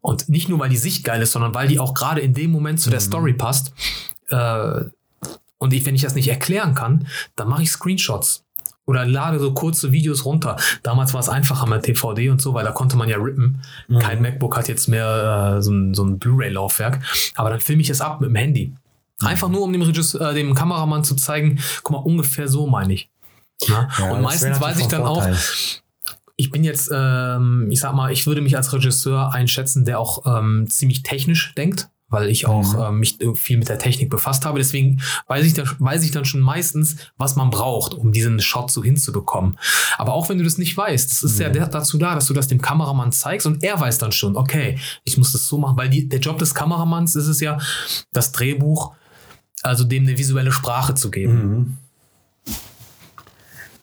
und 0.01 0.29
nicht 0.29 0.47
nur, 0.49 0.59
weil 0.59 0.69
die 0.69 0.77
Sicht 0.77 1.03
geil 1.03 1.21
ist, 1.21 1.31
sondern 1.33 1.53
weil 1.53 1.67
die 1.67 1.79
auch 1.79 1.93
gerade 1.93 2.21
in 2.21 2.33
dem 2.33 2.51
Moment 2.51 2.79
zu 2.79 2.89
der 2.89 2.99
Mhm. 2.99 3.05
Story 3.05 3.33
passt. 3.33 3.73
Äh, 4.29 4.85
und 5.57 5.73
ich, 5.73 5.85
wenn 5.85 5.95
ich 5.95 6.01
das 6.03 6.15
nicht 6.15 6.27
erklären 6.27 6.75
kann, 6.75 7.07
dann 7.35 7.47
mache 7.49 7.63
ich 7.63 7.71
Screenshots. 7.71 8.44
Oder 8.87 9.05
lade 9.05 9.39
so 9.39 9.53
kurze 9.53 9.91
Videos 9.91 10.25
runter. 10.25 10.57
Damals 10.83 11.13
war 11.13 11.19
es 11.19 11.29
einfacher 11.29 11.65
mit 11.65 11.87
DVD 11.87 12.29
und 12.29 12.41
so, 12.41 12.53
weil 12.53 12.63
da 12.63 12.71
konnte 12.71 12.97
man 12.97 13.09
ja 13.09 13.17
rippen. 13.17 13.61
Mhm. 13.87 13.99
Kein 13.99 14.21
MacBook 14.21 14.55
hat 14.57 14.67
jetzt 14.67 14.87
mehr 14.87 15.55
äh, 15.57 15.61
so 15.61 15.71
ein, 15.71 15.93
so 15.93 16.03
ein 16.03 16.19
Blu-ray-Laufwerk. 16.19 16.99
Aber 17.35 17.49
dann 17.49 17.59
filme 17.59 17.81
ich 17.81 17.89
es 17.89 18.01
ab 18.01 18.21
mit 18.21 18.29
dem 18.29 18.35
Handy. 18.35 18.75
Einfach 19.21 19.49
nur, 19.49 19.61
um 19.61 19.71
dem, 19.71 19.81
Regisseur, 19.81 20.31
äh, 20.31 20.33
dem 20.33 20.53
Kameramann 20.53 21.03
zu 21.03 21.15
zeigen, 21.15 21.59
guck 21.83 21.91
mal, 21.91 21.97
ungefähr 22.03 22.47
so 22.47 22.67
meine 22.67 22.93
ich. 22.93 23.09
Ja, 23.61 23.87
und 24.11 24.21
meistens 24.21 24.59
weiß 24.59 24.79
ich 24.79 24.87
dann 24.87 25.01
von 25.01 25.09
auch, 25.09 25.23
Vorteil. 25.23 25.37
ich 26.35 26.51
bin 26.51 26.63
jetzt, 26.63 26.91
ähm, 26.93 27.69
ich 27.71 27.79
sag 27.79 27.93
mal, 27.93 28.11
ich 28.11 28.27
würde 28.27 28.41
mich 28.41 28.57
als 28.57 28.73
Regisseur 28.73 29.33
einschätzen, 29.33 29.85
der 29.85 29.99
auch 29.99 30.25
ähm, 30.25 30.67
ziemlich 30.69 31.03
technisch 31.03 31.55
denkt, 31.55 31.89
weil 32.15 32.29
ich 32.29 32.47
auch 32.47 32.73
Mhm. 32.73 32.81
ähm, 32.81 32.99
mich 32.99 33.17
viel 33.35 33.57
mit 33.57 33.67
der 33.69 33.77
Technik 33.77 34.09
befasst 34.09 34.45
habe. 34.45 34.57
Deswegen 34.57 35.01
weiß 35.27 35.45
ich, 35.45 35.53
da, 35.53 35.63
weiß 35.79 36.03
ich 36.03 36.11
dann 36.11 36.23
schon 36.25 36.39
meistens, 36.41 36.95
was 37.17 37.35
man 37.35 37.49
braucht, 37.49 37.93
um 37.93 38.11
diesen 38.13 38.39
Shot 38.39 38.71
so 38.71 38.83
hinzubekommen. 38.83 39.57
Aber 39.97 40.13
auch 40.13 40.29
wenn 40.29 40.37
du 40.37 40.43
das 40.45 40.57
nicht 40.57 40.75
weißt, 40.75 41.11
das 41.11 41.21
ist 41.23 41.39
ja 41.39 41.49
Mhm. 41.49 41.53
der, 41.53 41.67
dazu 41.67 41.97
da, 41.97 42.15
dass 42.15 42.25
du 42.27 42.33
das 42.33 42.47
dem 42.47 42.61
Kameramann 42.61 43.11
zeigst 43.11 43.45
und 43.45 43.63
er 43.63 43.79
weiß 43.79 43.97
dann 43.97 44.11
schon, 44.13 44.37
okay, 44.37 44.79
ich 45.03 45.17
muss 45.17 45.33
das 45.33 45.45
so 45.47 45.57
machen, 45.57 45.77
weil 45.77 45.89
die, 45.89 46.07
der 46.09 46.19
Job 46.19 46.39
des 46.39 46.55
Kameramanns 46.55 47.15
ist 47.15 47.27
es 47.27 47.39
ja, 47.41 47.59
das 48.13 48.31
Drehbuch, 48.31 48.93
also 49.61 49.83
dem 49.83 50.03
eine 50.03 50.17
visuelle 50.17 50.51
Sprache 50.53 50.95
zu 50.95 51.11
geben. 51.11 51.33
Mhm. 51.33 51.77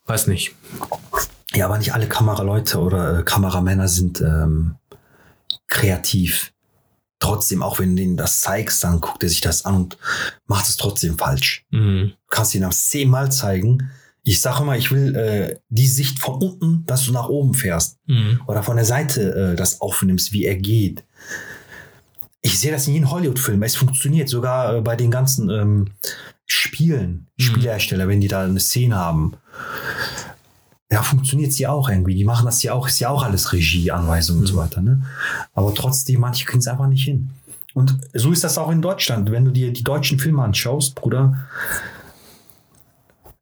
Weiß 0.06 0.26
nicht. 0.26 0.54
Ja, 1.54 1.66
aber 1.66 1.78
nicht 1.78 1.92
alle 1.94 2.08
Kameraleute 2.08 2.80
oder 2.80 3.18
äh, 3.18 3.22
Kameramänner 3.22 3.86
sind 3.88 4.20
ähm, 4.20 4.76
kreativ. 5.68 6.52
Trotzdem, 7.22 7.62
auch 7.62 7.78
wenn 7.78 7.94
du 7.94 8.02
denen 8.02 8.16
das 8.16 8.40
zeigst, 8.40 8.82
dann 8.82 9.00
guckt 9.00 9.22
er 9.22 9.28
sich 9.28 9.40
das 9.40 9.64
an 9.64 9.76
und 9.76 9.96
macht 10.46 10.68
es 10.68 10.76
trotzdem 10.76 11.16
falsch. 11.16 11.64
Mhm. 11.70 12.14
Du 12.28 12.28
kannst 12.30 12.52
ihn 12.56 12.62
das 12.62 12.88
zehnmal 12.88 13.30
zeigen. 13.30 13.90
Ich 14.24 14.40
sage 14.40 14.62
immer, 14.62 14.76
ich 14.76 14.90
will 14.90 15.14
äh, 15.14 15.60
die 15.68 15.86
Sicht 15.86 16.18
von 16.18 16.34
unten, 16.42 16.84
dass 16.84 17.04
du 17.04 17.12
nach 17.12 17.28
oben 17.28 17.54
fährst. 17.54 17.98
Mhm. 18.06 18.40
Oder 18.48 18.64
von 18.64 18.74
der 18.74 18.84
Seite 18.84 19.52
äh, 19.52 19.56
das 19.56 19.80
aufnimmst, 19.80 20.32
wie 20.32 20.44
er 20.44 20.56
geht. 20.56 21.04
Ich 22.40 22.58
sehe 22.58 22.72
das 22.72 22.88
in 22.88 22.94
jedem 22.94 23.12
Hollywood-Film. 23.12 23.62
Es 23.62 23.76
funktioniert 23.76 24.28
sogar 24.28 24.78
äh, 24.78 24.80
bei 24.80 24.96
den 24.96 25.12
ganzen 25.12 25.48
ähm, 25.48 25.90
Spielen, 26.46 27.28
Mhm. 27.38 27.42
Spielhersteller, 27.44 28.08
wenn 28.08 28.20
die 28.20 28.26
da 28.28 28.42
eine 28.42 28.58
Szene 28.58 28.96
haben. 28.96 29.34
Ja, 30.92 31.02
funktioniert 31.02 31.52
sie 31.52 31.66
auch 31.66 31.88
irgendwie. 31.88 32.14
Die 32.14 32.24
machen 32.24 32.44
das 32.44 32.62
ja 32.62 32.74
auch, 32.74 32.86
ist 32.86 32.98
ja 33.00 33.08
auch 33.08 33.22
alles 33.22 33.52
Regie, 33.52 33.90
Anweisung 33.90 34.38
und 34.40 34.46
so 34.46 34.54
Mhm. 34.54 34.58
weiter. 34.58 34.82
Ne? 34.82 35.02
Aber 35.54 35.74
trotzdem, 35.74 36.20
manche 36.20 36.44
kriegen 36.44 36.58
es 36.58 36.68
einfach 36.68 36.86
nicht 36.86 37.04
hin. 37.04 37.30
Und 37.74 37.96
so 38.12 38.30
ist 38.30 38.44
das 38.44 38.58
auch 38.58 38.70
in 38.70 38.82
Deutschland. 38.82 39.30
Wenn 39.30 39.46
du 39.46 39.50
dir 39.50 39.72
die 39.72 39.82
deutschen 39.84 40.18
Filme 40.18 40.42
anschaust, 40.42 40.94
Bruder, 40.94 41.38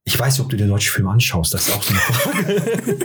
ich 0.05 0.19
weiß 0.19 0.35
nicht, 0.35 0.45
ob 0.45 0.49
du 0.51 0.57
dir 0.57 0.67
deutsche 0.69 0.91
Filme 0.93 1.11
anschaust, 1.11 1.53
das 1.55 1.67
ist 1.69 1.75
auch 1.75 1.83
so 1.83 1.91
eine 1.93 2.01
Frage. 2.01 2.99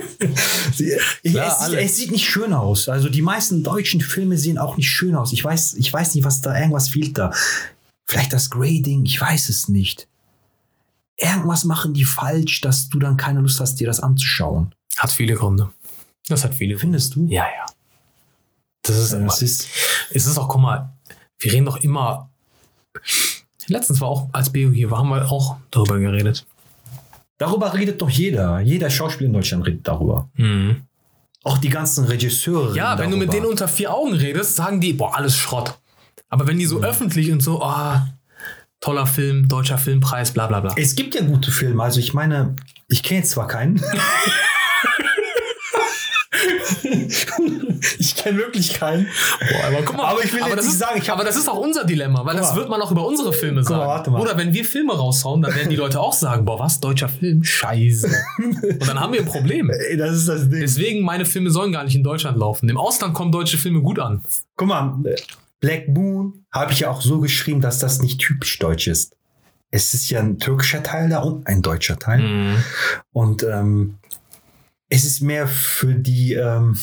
Klar, 1.24 1.56
es, 1.68 1.72
es 1.72 1.96
sieht 1.96 2.10
nicht 2.10 2.24
schön 2.28 2.52
aus. 2.52 2.88
Also 2.88 3.08
die 3.08 3.22
meisten 3.22 3.62
deutschen 3.62 4.00
Filme 4.00 4.38
sehen 4.38 4.58
auch 4.58 4.76
nicht 4.76 4.88
schön 4.90 5.14
aus. 5.16 5.32
Ich 5.32 5.42
weiß, 5.44 5.74
ich 5.74 5.92
weiß 5.92 6.14
nicht, 6.14 6.24
was 6.24 6.40
da, 6.40 6.56
irgendwas 6.56 6.88
fehlt 6.88 7.18
da. 7.18 7.32
Vielleicht 8.06 8.32
das 8.32 8.50
Grading, 8.50 9.04
ich 9.04 9.20
weiß 9.20 9.48
es 9.48 9.68
nicht. 9.68 10.08
Irgendwas 11.18 11.64
machen 11.64 11.94
die 11.94 12.04
falsch, 12.04 12.60
dass 12.60 12.88
du 12.88 12.98
dann 12.98 13.16
keine 13.16 13.40
Lust 13.40 13.58
hast, 13.60 13.76
dir 13.76 13.86
das 13.86 14.00
anzuschauen. 14.00 14.74
Hat 14.98 15.10
viele 15.12 15.34
Gründe. 15.34 15.70
Das 16.28 16.44
hat 16.44 16.54
viele 16.54 16.74
Gründe. 16.74 16.80
Findest 16.80 17.14
du? 17.14 17.26
Ja, 17.28 17.44
ja. 17.44 17.66
Das 18.82 18.96
ist, 18.96 19.12
Das 19.12 19.42
ist, 19.42 19.68
es 20.10 20.26
ist 20.26 20.38
auch, 20.38 20.48
guck 20.48 20.60
mal, 20.60 20.90
wir 21.38 21.52
reden 21.52 21.64
doch 21.66 21.78
immer. 21.78 22.30
Letztens 23.66 24.00
war 24.00 24.08
auch, 24.08 24.28
als 24.32 24.50
Beo 24.50 24.70
hier 24.70 24.90
war, 24.90 24.98
haben 24.98 25.08
wir 25.08 25.30
auch 25.30 25.56
darüber 25.70 25.98
geredet. 25.98 26.46
darüber 27.38 27.74
redet 27.74 28.00
doch 28.00 28.08
jeder. 28.10 28.60
Jeder 28.60 28.90
Schauspieler 28.90 29.28
in 29.28 29.32
Deutschland 29.34 29.66
redet 29.66 29.88
darüber. 29.88 30.28
Mhm. 30.34 30.82
Auch 31.42 31.58
die 31.58 31.68
ganzen 31.68 32.04
Regisseure. 32.04 32.76
Ja, 32.76 32.98
wenn 32.98 33.10
du 33.10 33.16
mit 33.16 33.28
darüber. 33.28 33.40
denen 33.40 33.50
unter 33.52 33.68
vier 33.68 33.92
Augen 33.92 34.12
redest, 34.14 34.56
sagen 34.56 34.80
die, 34.80 34.92
boah, 34.92 35.16
alles 35.16 35.36
Schrott. 35.36 35.78
Aber 36.28 36.46
wenn 36.46 36.58
die 36.58 36.66
so 36.66 36.80
öffentlich 36.82 37.30
und 37.32 37.40
so, 37.40 37.62
ah, 37.62 38.08
toller 38.86 39.06
Film, 39.06 39.48
deutscher 39.48 39.78
Filmpreis, 39.78 40.30
bla 40.30 40.46
bla 40.46 40.60
bla. 40.60 40.72
Es 40.76 40.94
gibt 40.94 41.16
ja 41.16 41.22
gute 41.22 41.50
Filme. 41.50 41.82
Also 41.82 41.98
ich 41.98 42.14
meine, 42.14 42.54
ich 42.86 43.02
kenne 43.02 43.18
jetzt 43.20 43.32
zwar 43.32 43.48
keinen. 43.48 43.82
ich 47.98 48.14
kenne 48.14 48.38
wirklich 48.38 48.74
keinen. 48.74 49.06
Boah, 49.40 49.64
aber 49.66 49.82
guck 49.84 49.96
mal, 49.96 50.04
Aber 50.04 50.22
ich 50.24 50.32
will 50.32 50.38
jetzt 50.38 50.50
das 50.56 50.64
nicht 50.66 50.74
ist, 50.74 50.78
sagen, 50.78 51.00
ich 51.02 51.08
hab- 51.10 51.16
aber 51.16 51.24
das 51.24 51.36
ist 51.36 51.48
auch 51.48 51.58
unser 51.58 51.82
Dilemma, 51.84 52.24
weil 52.24 52.36
das 52.36 52.54
wird 52.54 52.68
man 52.68 52.80
auch 52.80 52.92
über 52.92 53.04
unsere 53.04 53.32
Filme 53.32 53.64
sagen. 53.64 54.12
mal. 54.12 54.20
Oder 54.20 54.36
wenn 54.36 54.52
wir 54.54 54.64
Filme 54.64 54.96
raushauen, 54.96 55.42
dann 55.42 55.52
werden 55.56 55.70
die 55.70 55.76
Leute 55.76 55.98
auch 56.00 56.12
sagen, 56.12 56.44
boah, 56.44 56.60
was, 56.60 56.78
deutscher 56.78 57.08
Film? 57.08 57.42
Scheiße. 57.42 58.08
und 58.38 58.86
dann 58.86 59.00
haben 59.00 59.12
wir 59.12 59.20
ein 59.20 59.26
Problem. 59.26 59.68
Ey, 59.70 59.96
das 59.96 60.14
ist 60.16 60.28
das 60.28 60.48
Ding. 60.48 60.60
Deswegen, 60.60 61.02
meine 61.04 61.24
Filme 61.24 61.50
sollen 61.50 61.72
gar 61.72 61.82
nicht 61.82 61.96
in 61.96 62.04
Deutschland 62.04 62.38
laufen. 62.38 62.68
Im 62.68 62.78
Ausland 62.78 63.14
kommen 63.14 63.32
deutsche 63.32 63.58
Filme 63.58 63.80
gut 63.80 63.98
an. 63.98 64.22
Guck 64.56 64.68
mal, 64.68 64.94
Black 65.60 65.88
Moon 65.88 66.44
habe 66.52 66.72
ich 66.72 66.80
ja 66.80 66.90
auch 66.90 67.00
so 67.00 67.20
geschrieben, 67.20 67.60
dass 67.60 67.78
das 67.78 68.00
nicht 68.00 68.20
typisch 68.20 68.58
deutsch 68.58 68.86
ist. 68.86 69.16
Es 69.70 69.94
ist 69.94 70.10
ja 70.10 70.20
ein 70.20 70.38
türkischer 70.38 70.82
Teil 70.82 71.08
da 71.08 71.18
und 71.20 71.46
ein 71.46 71.62
deutscher 71.62 71.98
Teil. 71.98 72.20
Mhm. 72.20 72.64
Und 73.12 73.42
ähm, 73.42 73.98
es 74.88 75.04
ist 75.04 75.20
mehr 75.20 75.48
für 75.48 75.94
die, 75.94 76.34
ähm, 76.34 76.78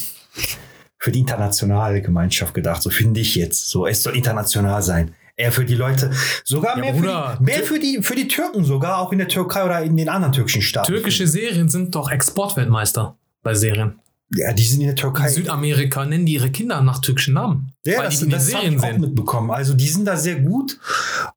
für 0.99 1.11
die 1.11 1.19
internationale 1.19 2.01
Gemeinschaft 2.01 2.53
gedacht, 2.53 2.81
so 2.81 2.89
finde 2.89 3.19
ich 3.21 3.35
jetzt. 3.35 3.69
So, 3.69 3.87
es 3.87 4.03
soll 4.03 4.15
international 4.15 4.81
sein. 4.81 5.15
Eher 5.35 5.51
für 5.51 5.65
die 5.65 5.75
Leute, 5.75 6.11
sogar 6.43 6.75
Ja, 6.77 6.81
mehr, 6.83 6.93
Bruder. 6.93 7.31
für 7.31 7.37
die, 7.37 7.43
mehr 7.43 7.63
für, 7.63 7.79
die, 7.79 8.03
für 8.03 8.15
die 8.15 8.27
Türken, 8.27 8.63
sogar 8.65 8.99
auch 8.99 9.11
in 9.11 9.17
der 9.17 9.27
Türkei 9.27 9.63
oder 9.63 9.81
in 9.81 9.97
den 9.97 10.09
anderen 10.09 10.33
türkischen 10.33 10.61
Staaten. 10.61 10.91
Türkische 10.91 11.25
Serien 11.25 11.69
sind 11.69 11.95
doch 11.95 12.11
Exportweltmeister 12.11 13.17
bei 13.41 13.55
Serien. 13.55 13.99
Ja, 14.35 14.51
die 14.53 14.63
sind 14.65 14.81
in 14.81 14.87
der 14.87 14.95
Türkei. 14.95 15.27
In 15.27 15.33
Südamerika 15.33 16.05
nennen 16.05 16.25
die 16.25 16.33
ihre 16.33 16.49
Kinder 16.51 16.81
nach 16.81 16.99
türkischen 16.99 17.33
Namen. 17.35 17.71
Ja, 17.85 17.99
weil 17.99 18.05
das, 18.05 18.19
die 18.19 18.25
in 18.25 18.31
das 18.31 18.53
habe 18.53 18.65
ich 18.67 18.79
auch 18.83 18.97
mitbekommen. 18.97 19.51
Also 19.51 19.73
die 19.73 19.87
sind 19.89 20.05
da 20.05 20.17
sehr 20.17 20.39
gut. 20.39 20.79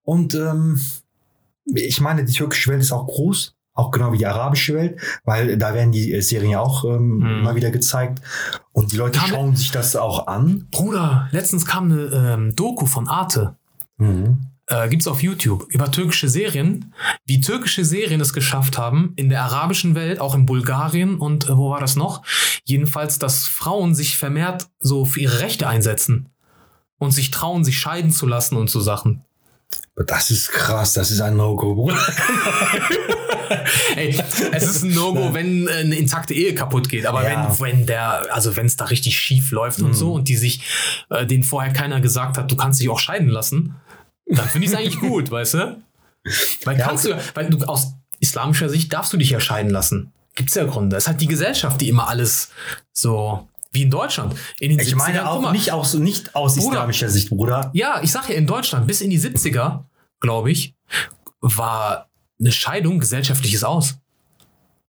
Und 0.03 0.35
ähm, 0.35 0.81
ich 1.67 2.01
meine, 2.01 2.25
die 2.25 2.33
türkische 2.33 2.71
Welt 2.71 2.81
ist 2.81 2.93
auch 2.93 3.07
groß, 3.07 3.55
auch 3.75 3.91
genau 3.91 4.13
wie 4.13 4.19
die 4.19 4.27
arabische 4.27 4.75
Welt, 4.75 4.99
weil 5.25 5.59
da 5.59 5.75
werden 5.75 5.93
die 5.93 6.13
äh, 6.13 6.21
Serien 6.23 6.53
ja 6.53 6.61
auch 6.61 6.85
ähm, 6.85 7.19
Mhm. 7.19 7.39
immer 7.41 7.55
wieder 7.55 7.71
gezeigt. 7.71 8.21
Und 8.73 8.93
die 8.93 8.97
Leute 8.97 9.19
Kam- 9.19 9.29
schauen 9.31 9.57
sich 9.57 9.71
das 9.73 9.95
auch 9.97 10.27
an. 10.27 10.67
Bruder, 10.71 11.29
letztens 11.33 11.67
kam 11.67 11.91
eine 11.91 12.03
ähm, 12.35 12.55
Doku 12.57 12.87
von 12.87 13.09
Arte. 13.09 13.57
Äh, 14.69 14.89
gibt's 14.89 15.07
auf 15.07 15.23
YouTube 15.23 15.67
über 15.69 15.91
türkische 15.93 16.29
Serien, 16.29 16.93
wie 17.25 17.41
türkische 17.41 17.85
Serien 17.85 18.21
es 18.21 18.33
geschafft 18.33 18.79
haben, 18.79 19.13
in 19.17 19.29
der 19.29 19.43
arabischen 19.45 19.95
Welt, 19.95 20.19
auch 20.21 20.35
in 20.35 20.45
Bulgarien 20.45 21.17
und 21.19 21.45
äh, 21.49 21.57
wo 21.57 21.71
war 21.71 21.79
das 21.81 21.95
noch? 21.95 22.23
Jedenfalls, 22.65 23.19
dass 23.21 23.47
Frauen 23.47 23.95
sich 23.95 24.17
vermehrt 24.19 24.67
so 24.81 25.05
für 25.05 25.21
ihre 25.21 25.39
Rechte 25.41 25.69
einsetzen 25.69 26.31
und 26.99 27.13
sich 27.13 27.31
trauen, 27.31 27.65
sich 27.65 27.79
scheiden 27.79 28.11
zu 28.11 28.27
lassen 28.27 28.57
und 28.57 28.69
so 28.69 28.81
Sachen. 28.81 29.23
Das 30.07 30.31
ist 30.31 30.51
krass, 30.51 30.95
das 30.95 31.11
ist 31.13 31.21
ein 31.21 31.37
No-Go, 31.37 31.75
Bruder. 31.75 31.97
Ey, 33.97 34.15
es 34.53 34.63
ist 34.65 34.83
ein 34.83 34.95
No-Go, 34.95 35.33
wenn 35.33 35.69
äh, 35.69 35.73
eine 35.73 35.95
intakte 35.97 36.35
Ehe 36.35 36.55
kaputt 36.55 36.89
geht. 36.89 37.07
Aber 37.07 37.23
Ja. 37.29 37.49
wenn, 37.61 37.61
wenn 37.61 37.87
der, 37.87 38.27
also 38.35 38.57
wenn 38.57 38.67
es 38.67 38.77
da 38.77 38.87
richtig 38.87 39.19
schief 39.19 39.53
läuft 39.53 39.81
und 39.81 39.95
so 39.95 40.13
und 40.13 40.29
die 40.29 40.37
sich, 40.37 40.61
äh, 41.11 41.25
denen 41.25 41.45
vorher 41.45 41.73
keiner 41.73 42.01
gesagt 42.01 42.37
hat, 42.37 42.51
du 42.51 42.57
kannst 42.57 42.81
dich 42.81 42.89
auch 42.91 42.99
scheiden 42.99 43.29
lassen, 43.29 43.77
dann 44.27 44.49
finde 44.49 44.67
ich 44.67 44.73
es 44.73 44.79
eigentlich 44.79 45.01
gut, 45.01 45.31
weißt 45.31 45.55
du? 45.55 45.83
Weil 46.65 46.79
Ja, 46.79 46.87
kannst 46.87 47.05
du, 47.05 47.17
weil 47.35 47.49
du 47.51 47.65
aus 47.67 47.93
islamischer 48.21 48.69
Sicht 48.69 48.93
darfst 48.93 49.13
du 49.13 49.17
dich 49.17 49.31
ja 49.31 49.41
scheiden 49.41 49.71
lassen. 49.71 50.13
Gibt's 50.35 50.55
ja 50.55 50.65
Gründe. 50.65 50.97
Es 50.97 51.05
ist 51.05 51.09
halt 51.09 51.21
die 51.21 51.27
Gesellschaft, 51.29 51.81
die 51.81 51.89
immer 51.89 52.09
alles 52.09 52.51
so 52.93 53.49
wie 53.73 53.83
in 53.83 53.91
Deutschland. 53.91 54.35
In 54.59 54.71
den 54.71 54.79
Ich 54.81 54.89
70ern, 54.89 54.97
meine 54.97 55.29
auch 55.31 55.41
mal, 55.41 55.53
nicht 55.53 55.71
aus, 55.73 55.95
nicht 55.95 56.35
aus 56.35 56.57
Bruder. 56.57 56.69
islamischer 56.73 57.09
Sicht, 57.11 57.29
Bruder. 57.31 57.71
ja, 57.75 58.01
ich 58.03 58.11
sag 58.13 58.29
ja, 58.29 58.35
in 58.35 58.47
Deutschland 58.47 58.87
bis 58.87 59.01
in 59.01 59.11
die 59.11 59.21
70er, 59.21 59.85
glaube 60.21 60.51
ich, 60.51 60.75
war 61.41 62.09
eine 62.41 62.53
Scheidung 62.53 62.99
gesellschaftliches 62.99 63.65
Aus. 63.65 63.97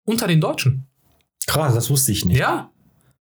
Unter 0.05 0.27
den 0.29 0.41
Deutschen. 0.41 0.87
Krass, 1.47 1.75
das 1.75 1.91
wusste 1.91 2.13
ich 2.13 2.25
nicht. 2.25 2.39
Ja. 2.39 2.71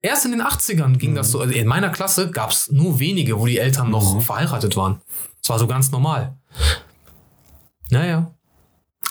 Erst 0.00 0.24
in 0.24 0.32
den 0.32 0.42
80ern 0.42 0.96
ging 0.96 1.14
das 1.14 1.30
so. 1.30 1.40
Also 1.40 1.52
in 1.54 1.66
meiner 1.68 1.90
Klasse 1.90 2.30
gab 2.30 2.50
es 2.50 2.70
nur 2.72 2.98
wenige, 2.98 3.38
wo 3.38 3.46
die 3.46 3.58
Eltern 3.58 3.88
noch 3.90 4.14
Mhm. 4.16 4.20
verheiratet 4.20 4.76
waren. 4.76 5.00
Das 5.42 5.50
war 5.50 5.58
so 5.58 5.66
ganz 5.66 5.90
normal. 5.90 6.36
Naja. 7.90 8.32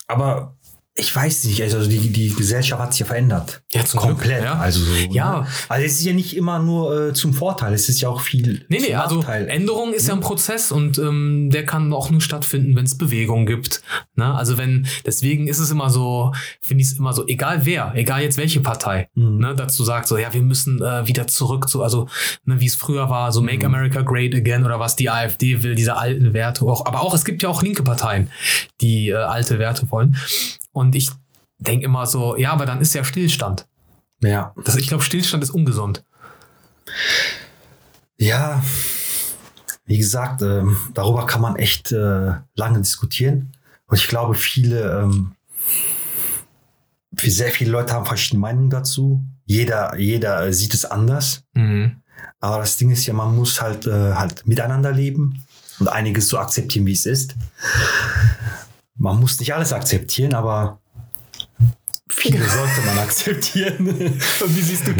Aber 0.08 0.56
ich 0.96 1.16
weiß 1.16 1.44
nicht, 1.46 1.62
also 1.62 1.88
die, 1.88 2.12
die 2.12 2.34
Gesellschaft 2.34 2.82
hat 2.82 2.94
sich 2.94 3.02
ja 3.02 3.06
verändert. 3.06 3.61
Ja, 3.74 3.86
zum 3.86 4.00
Komplett. 4.02 4.40
Glück, 4.40 4.44
ja. 4.52 4.60
Also 4.60 4.82
so, 4.84 4.92
Ja. 5.12 5.42
Ne? 5.42 5.48
Also 5.70 5.86
es 5.86 5.94
ist 6.00 6.04
ja 6.06 6.14
nicht 6.14 6.36
immer 6.36 6.60
nur 6.60 7.10
äh, 7.10 7.14
zum 7.14 7.34
Vorteil, 7.34 7.74
es 7.74 7.88
ist 7.88 8.02
ja 8.02 8.10
auch 8.10 8.20
viel 8.22 8.66
Nee, 8.68 8.80
nee, 8.82 8.94
also 8.96 9.18
Nachteil. 9.20 9.48
Änderung 9.48 9.94
ist 9.94 10.08
ja 10.08 10.14
ein 10.14 10.20
Prozess 10.20 10.72
und 10.72 10.98
ähm, 10.98 11.50
der 11.52 11.66
kann 11.66 11.94
auch 11.94 12.10
nur 12.10 12.20
stattfinden, 12.22 12.76
wenn 12.76 12.84
es 12.86 12.98
Bewegung 12.98 13.46
gibt. 13.46 13.82
Ne? 14.16 14.26
Also 14.34 14.58
wenn, 14.58 14.88
deswegen 15.06 15.48
ist 15.48 15.60
es 15.60 15.72
immer 15.72 15.90
so, 15.90 16.34
finde 16.62 16.82
ich 16.82 16.90
es 16.92 16.98
immer 17.00 17.14
so, 17.14 17.26
egal 17.28 17.66
wer, 17.66 17.94
egal 17.96 18.22
jetzt 18.22 18.38
welche 18.38 18.60
Partei, 18.60 19.08
Mhm. 19.16 19.38
ne, 19.38 19.56
dazu 19.56 19.84
sagt 19.84 20.08
so, 20.08 20.18
ja, 20.18 20.34
wir 20.34 20.42
müssen 20.42 20.82
äh, 20.82 21.08
wieder 21.08 21.28
zurück 21.28 21.70
zu, 21.70 21.82
also 21.82 22.08
ne, 22.46 22.60
wie 22.60 22.66
es 22.68 22.76
früher 22.76 23.10
war, 23.10 23.32
so 23.32 23.42
Make 23.42 23.60
Mhm. 23.60 23.74
America 23.76 24.02
Great 24.02 24.36
Again 24.36 24.66
oder 24.66 24.80
was 24.80 24.96
die 24.96 25.10
AfD 25.10 25.64
will, 25.64 25.76
diese 25.76 25.96
alten 25.98 26.34
Werte 26.34 26.66
auch. 26.66 26.86
Aber 26.86 27.02
auch, 27.02 27.14
es 27.14 27.24
gibt 27.26 27.42
ja 27.42 27.50
auch 27.50 27.62
linke 27.64 27.84
Parteien, 27.84 28.30
die 28.82 29.10
äh, 29.10 29.16
alte 29.16 29.60
Werte 29.60 29.90
wollen. 29.92 30.18
Und 30.74 30.96
ich 30.96 31.10
denke 31.62 31.86
immer 31.86 32.06
so, 32.06 32.36
ja, 32.38 32.52
aber 32.52 32.66
dann 32.66 32.82
ist 32.82 32.94
ja 32.94 33.04
Stillstand. 33.04 33.68
Ja. 34.22 34.54
Das, 34.64 34.76
ich 34.76 34.88
glaube, 34.88 35.04
Stillstand 35.04 35.44
ist 35.44 35.52
ungesund. 35.52 36.04
Ja, 38.18 38.62
wie 39.86 39.98
gesagt, 39.98 40.42
ähm, 40.42 40.78
darüber 40.94 41.26
kann 41.26 41.42
man 41.42 41.56
echt 41.56 41.92
äh, 41.92 42.34
lange 42.56 42.80
diskutieren. 42.80 43.54
Und 43.88 43.98
ich 43.98 44.08
glaube, 44.08 44.36
viele, 44.36 45.02
ähm, 45.02 45.34
sehr 47.18 47.52
viele 47.52 47.72
Leute 47.72 47.94
haben 47.94 48.06
verschiedene 48.06 48.42
Meinungen 48.42 48.70
dazu. 48.70 49.24
Jeder, 49.46 49.98
jeder 49.98 50.52
sieht 50.54 50.74
es 50.74 50.86
anders. 50.86 51.44
Mhm. 51.54 51.98
Aber 52.40 52.60
das 52.60 52.78
Ding 52.78 52.92
ist 52.92 53.06
ja, 53.06 53.14
man 53.14 53.36
muss 53.36 53.62
halt, 53.62 53.88
äh, 53.88 54.14
halt 54.14 54.48
miteinander 54.48 54.92
leben 54.92 55.44
und 55.80 55.88
einiges 55.88 56.28
so 56.28 56.38
akzeptieren, 56.38 56.86
wie 56.86 56.94
es 56.94 57.06
ist. 57.06 57.36
Man 58.96 59.20
muss 59.20 59.40
nicht 59.40 59.54
alles 59.54 59.74
akzeptieren, 59.74 60.34
aber 60.34 60.81
viele 62.14 62.48
sollte 62.48 62.82
man 62.86 63.00
akzeptieren. 63.00 63.88
Und 64.42 64.56
wie 64.56 64.62
siehst 64.62 64.88
du 64.88 64.94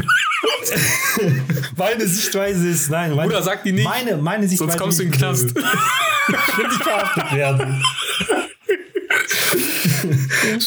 meine 1.76 2.08
Sichtweise 2.08 2.70
ist, 2.70 2.90
nein, 2.90 3.14
meine, 3.14 3.30
Bruder, 3.30 3.44
sag 3.44 3.64
die 3.64 3.72
nicht. 3.72 3.84
Meine, 3.84 4.18
meine 4.18 4.48
Sichtweise 4.48 4.72
Sonst 4.72 4.82
kommst 4.82 5.00
du 5.00 5.04
in 5.04 5.12
den 5.12 5.18
Knast. 5.18 5.46
Ich 5.48 6.58
will 6.58 6.68
nicht 6.68 6.84
verhaftet 6.84 7.34
werden. 7.34 7.84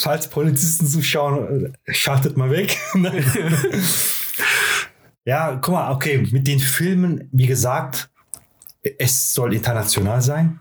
Falls 0.00 0.28
Polizisten 0.28 0.86
zuschauen, 0.86 1.74
äh, 1.86 1.94
schaltet 1.94 2.36
mal 2.36 2.50
weg. 2.50 2.78
Ja, 5.26 5.56
guck 5.56 5.72
mal, 5.72 5.90
okay, 5.90 6.18
mit 6.32 6.46
den 6.46 6.58
Filmen, 6.58 7.30
wie 7.32 7.46
gesagt, 7.46 8.10
es 8.82 9.32
soll 9.32 9.54
international 9.54 10.20
sein. 10.20 10.60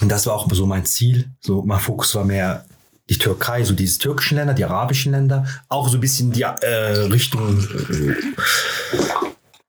Und 0.00 0.08
das 0.08 0.26
war 0.26 0.34
auch 0.34 0.48
so 0.50 0.64
mein 0.64 0.86
Ziel. 0.86 1.30
So, 1.40 1.62
mein 1.62 1.78
Fokus 1.78 2.14
war 2.14 2.24
mehr 2.24 2.64
die 3.10 3.18
Türkei, 3.18 3.64
so 3.64 3.74
diese 3.74 3.98
türkischen 3.98 4.38
Länder, 4.38 4.54
die 4.54 4.64
arabischen 4.64 5.12
Länder, 5.12 5.44
auch 5.68 5.88
so 5.88 5.98
ein 5.98 6.00
bisschen 6.00 6.30
die 6.32 6.42
äh, 6.42 6.66
Richtung, 7.10 7.58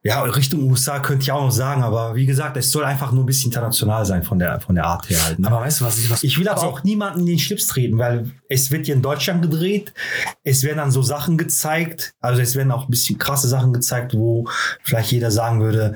ja, 0.04 0.24
Richtung 0.24 0.64
USA 0.72 1.00
könnte 1.00 1.22
ich 1.24 1.32
auch 1.32 1.42
noch 1.44 1.52
sagen, 1.52 1.84
aber 1.84 2.16
wie 2.16 2.26
gesagt, 2.26 2.58
es 2.58 2.72
soll 2.72 2.84
einfach 2.86 3.12
nur 3.12 3.24
ein 3.24 3.28
bisschen 3.28 3.52
international 3.52 4.04
sein 4.06 4.24
von 4.24 4.40
der, 4.40 4.60
von 4.60 4.74
der 4.74 4.86
Art 4.86 5.08
her 5.12 5.24
halt. 5.24 5.38
Ne? 5.38 5.48
Aber 5.48 5.62
weißt 5.62 5.82
du, 5.82 5.86
was 5.86 6.00
ich 6.00 6.10
was 6.10 6.24
Ich 6.24 6.40
will 6.40 6.48
aber 6.48 6.62
Also- 6.62 6.72
auch 6.74 6.84
niemanden 6.84 7.20
in 7.20 7.26
den 7.28 7.40
Schlips 7.40 7.68
treten, 7.68 8.00
weil 8.00 8.32
es 8.50 8.72
wird 8.72 8.88
hier 8.88 8.96
in 8.96 9.04
Deutschland 9.04 9.44
gedreht. 9.44 9.94
Es 10.44 10.64
werden 10.64 10.78
dann 10.78 10.90
so 10.92 11.04
Sachen 11.04 11.38
gezeigt. 11.38 12.14
Also 12.20 12.42
es 12.42 12.56
werden 12.56 12.72
auch 12.72 12.86
ein 12.86 12.90
bisschen 12.92 13.20
krasse 13.20 13.48
Sachen 13.48 13.74
gezeigt, 13.74 14.16
wo 14.16 14.48
vielleicht 14.84 15.12
jeder 15.12 15.30
sagen 15.30 15.62
würde, 15.62 15.96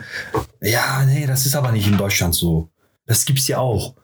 ja, 0.62 1.04
nee, 1.06 1.26
das 1.26 1.48
ist 1.48 1.56
aber 1.56 1.72
nicht 1.72 1.88
in 1.88 1.98
Deutschland 1.98 2.36
so. 2.36 2.70
Das 3.08 3.26
gibt's 3.26 3.48
ja 3.48 3.58
auch. 3.58 3.96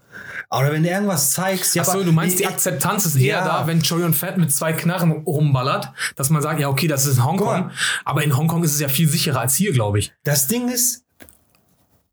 Aber 0.54 0.70
wenn 0.74 0.84
du 0.84 0.90
irgendwas 0.90 1.32
zeigst, 1.32 1.76
ja, 1.76 1.82
Achso, 1.82 1.94
aber- 1.94 2.04
du 2.04 2.12
meinst, 2.12 2.38
die 2.38 2.46
Akzeptanz 2.46 3.06
ist 3.06 3.16
eher 3.16 3.38
Ja. 3.38 3.46
da, 3.46 3.68
wenn 3.68 3.82
Chorion 3.82 4.14
Fat 4.14 4.38
mit 4.38 4.52
zwei 4.54 4.74
Knarren 4.74 5.12
rumballert, 5.24 5.92
dass 6.18 6.30
man 6.30 6.42
sagt, 6.42 6.60
ja, 6.60 6.68
okay, 6.68 6.88
das 6.88 7.06
ist 7.06 7.18
in 7.18 7.26
Hongkong. 7.26 7.72
Aber 8.04 8.24
in 8.24 8.36
Hongkong 8.36 8.62
ist 8.66 8.74
es 8.74 8.82
ja 8.82 8.90
viel 8.90 9.08
sicherer 9.08 9.40
als 9.40 9.56
hier, 9.56 9.72
glaube 9.72 10.00
ich. 10.00 10.14
Das 10.26 10.48
Ding 10.48 10.68
ist, 10.68 11.06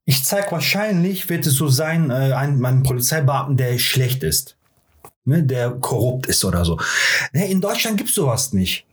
ich 0.04 0.24
zeig 0.24 0.52
wahrscheinlich, 0.52 1.28
wird 1.28 1.46
es 1.46 1.54
so 1.54 1.68
sein, 1.68 2.10
äh, 2.10 2.32
ein, 2.32 2.64
ein 2.64 2.84
Polizeibeamten, 2.84 3.56
der 3.56 3.76
schlecht 3.78 4.22
ist. 4.22 4.56
Ne, 5.24 5.42
der 5.42 5.72
korrupt 5.72 6.26
ist 6.26 6.44
oder 6.44 6.64
so. 6.64 6.78
Ne, 7.32 7.50
in 7.50 7.60
Deutschland 7.60 7.98
gibt's 7.98 8.14
sowas 8.14 8.52
nicht. 8.52 8.86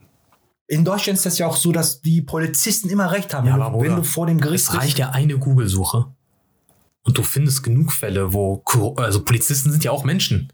In 0.68 0.84
Deutschland 0.84 1.18
ist 1.18 1.26
das 1.28 1.38
ja 1.38 1.46
auch 1.46 1.56
so, 1.56 1.72
dass 1.72 2.02
die 2.02 2.24
Polizisten 2.24 2.90
immer 2.90 3.12
recht 3.12 3.32
haben. 3.36 3.48
Ja, 3.48 3.54
wenn, 3.64 3.74
du, 3.74 3.82
wenn 3.82 3.96
du 3.98 4.04
vor 4.04 4.26
dem 4.26 4.42
Gericht 4.42 4.66
Es 4.66 4.74
reicht 4.74 4.98
ja 4.98 5.12
eine 5.12 5.38
Google-Suche. 5.38 6.08
Und 7.06 7.18
du 7.18 7.24
findest 7.24 7.64
genug 7.64 7.92
Fälle, 7.94 8.34
wo, 8.34 8.62
also 8.98 9.24
Polizisten 9.24 9.72
sind 9.72 9.84
ja 9.84 9.92
auch 9.92 10.04
Menschen. 10.04 10.52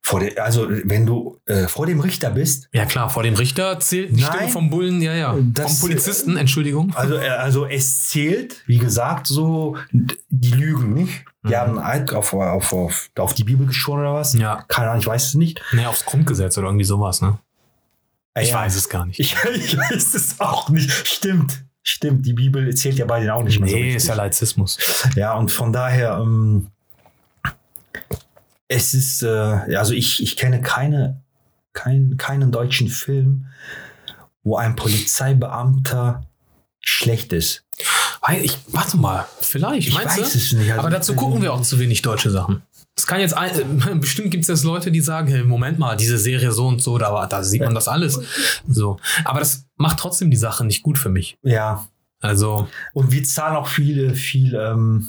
vor 0.00 0.20
dem, 0.20 0.32
also 0.38 0.68
wenn 0.84 1.04
du 1.04 1.38
äh, 1.46 1.66
vor 1.68 1.84
dem 1.84 2.00
Richter 2.00 2.30
bist, 2.30 2.68
Ja 2.72 2.86
klar, 2.86 3.10
vor 3.10 3.22
dem 3.24 3.34
Richter 3.34 3.78
zählt 3.80 4.16
die 4.16 4.22
Nein. 4.22 4.32
Stimme 4.32 4.48
vom 4.48 4.70
Bullen, 4.70 5.02
ja, 5.02 5.14
ja. 5.14 5.32
Vom 5.34 5.52
Polizisten, 5.80 6.36
Entschuldigung. 6.38 6.94
also, 6.94 7.16
äh, 7.16 7.28
also 7.28 7.66
es 7.66 8.08
zählt, 8.08 8.62
wie 8.66 8.78
gesagt, 8.78 9.26
so 9.26 9.76
die 9.92 10.52
lügen 10.52 10.94
nicht. 10.94 11.24
Die 11.44 11.48
Mhm. 11.48 11.54
haben 11.56 11.78
einen 11.78 11.86
Eid 12.02 12.12
auf, 12.14 12.32
auf, 12.32 12.72
auf, 12.72 13.10
auf 13.18 13.34
die 13.34 13.44
Bibel 13.44 13.66
geschworen 13.66 14.00
oder 14.00 14.14
was? 14.14 14.32
Ja. 14.34 14.64
Keine 14.68 14.88
Ahnung, 14.90 15.00
ich 15.02 15.06
weiß 15.06 15.26
es 15.26 15.34
nicht. 15.34 15.60
Nee, 15.72 15.84
aufs 15.86 16.04
Grundgesetz 16.06 16.56
oder 16.56 16.68
irgendwie 16.68 16.84
sowas, 16.86 17.20
ne? 17.20 17.38
Ich 18.40 18.50
Ja. 18.50 18.60
weiß 18.60 18.76
es 18.76 18.88
gar 18.88 19.04
nicht. 19.04 19.18
Ich, 19.20 19.36
ich 19.54 19.76
weiß 19.76 20.14
es 20.14 20.40
auch 20.40 20.68
nicht. 20.70 20.90
Stimmt. 20.90 21.64
Stimmt, 21.88 22.26
die 22.26 22.34
Bibel 22.34 22.74
zählt 22.74 22.98
ja 22.98 23.06
bei 23.06 23.20
denen 23.20 23.30
auch 23.30 23.42
nicht 23.42 23.58
mehr 23.60 23.70
so 23.70 23.74
nee, 23.74 23.94
ist 23.94 24.08
ja 24.08 24.14
Laizismus. 24.14 24.76
Ja, 25.16 25.32
und 25.34 25.50
von 25.50 25.72
daher, 25.72 26.18
ähm, 26.20 26.66
es 28.68 28.92
ist, 28.92 29.22
äh, 29.22 29.26
also 29.26 29.94
ich, 29.94 30.22
ich 30.22 30.36
kenne 30.36 30.60
keine, 30.60 31.22
kein, 31.72 32.18
keinen 32.18 32.52
deutschen 32.52 32.88
Film, 32.88 33.46
wo 34.42 34.56
ein 34.56 34.76
Polizeibeamter 34.76 36.26
schlecht 36.80 37.32
ist. 37.32 37.64
Ich, 38.42 38.58
warte 38.66 38.98
mal, 38.98 39.26
vielleicht, 39.40 39.88
Ich 39.88 39.94
weiß 39.94 40.16
du? 40.16 40.22
es 40.22 40.52
nicht. 40.52 40.70
Also, 40.70 40.80
Aber 40.80 40.90
dazu 40.90 41.14
gucken 41.14 41.40
wir 41.40 41.54
auch 41.54 41.62
zu 41.62 41.78
wenig 41.78 42.02
deutsche 42.02 42.30
Sachen. 42.30 42.62
Es 42.98 43.06
kann 43.06 43.20
jetzt, 43.20 43.34
ein, 43.36 44.00
bestimmt 44.00 44.32
gibt 44.32 44.42
es 44.42 44.48
jetzt 44.48 44.64
Leute, 44.64 44.90
die 44.90 45.00
sagen, 45.00 45.28
hey, 45.28 45.44
Moment 45.44 45.78
mal, 45.78 45.96
diese 45.96 46.18
Serie 46.18 46.50
so 46.50 46.66
und 46.66 46.82
so, 46.82 46.98
da, 46.98 47.26
da 47.26 47.42
sieht 47.44 47.62
man 47.62 47.72
das 47.74 47.86
alles. 47.86 48.20
So. 48.66 48.96
Aber 49.24 49.38
das 49.38 49.66
macht 49.76 49.98
trotzdem 50.00 50.30
die 50.32 50.36
Sache 50.36 50.64
nicht 50.64 50.82
gut 50.82 50.98
für 50.98 51.08
mich. 51.08 51.38
Ja, 51.42 51.86
Also, 52.20 52.66
und 52.94 53.12
wir 53.12 53.22
zahlen 53.22 53.54
auch 53.56 53.68
viele, 53.68 54.14
viel, 54.14 54.54
ähm, 54.56 55.06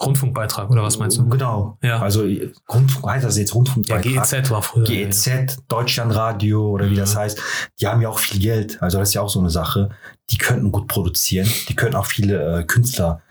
Rundfunkbeitrag 0.00 0.70
oder 0.70 0.82
was 0.82 0.98
meinst 0.98 1.16
du? 1.16 1.26
Genau. 1.28 1.78
Ja. 1.82 2.00
Also 2.02 2.24
Rundfunk, 2.70 3.06
heißt 3.06 3.24
das 3.24 3.38
jetzt 3.38 3.48
Ja, 3.50 3.54
Rundfunkbeitrag? 3.54 4.02
GEZ 4.30 4.50
war 4.50 4.60
früher. 4.62 4.84
GEZ, 4.84 5.56
Deutschlandradio 5.68 6.68
oder 6.68 6.90
wie 6.90 6.96
das 6.96 7.14
Mhm. 7.14 7.18
heißt, 7.18 7.40
die 7.80 7.86
haben 7.86 8.02
ja 8.02 8.10
auch 8.10 8.18
viel 8.18 8.38
Geld. 8.40 8.80
Also 8.82 8.98
das 8.98 9.08
ist 9.08 9.14
ja 9.14 9.22
auch 9.22 9.30
so 9.30 9.40
eine 9.40 9.48
Sache. 9.48 9.88
Die 10.30 10.36
könnten 10.36 10.70
gut 10.70 10.86
produzieren. 10.86 11.48
Die 11.70 11.74
könnten 11.74 11.96
auch 11.96 12.04
viele 12.06 12.58
äh, 12.60 12.64
Künstler 12.64 13.22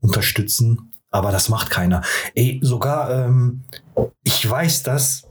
unterstützen. 0.00 0.87
Aber 1.10 1.32
das 1.32 1.48
macht 1.48 1.70
keiner. 1.70 2.02
Ey, 2.34 2.60
sogar, 2.62 3.10
ähm, 3.10 3.64
ich 4.24 4.48
weiß 4.48 4.82
das 4.82 5.22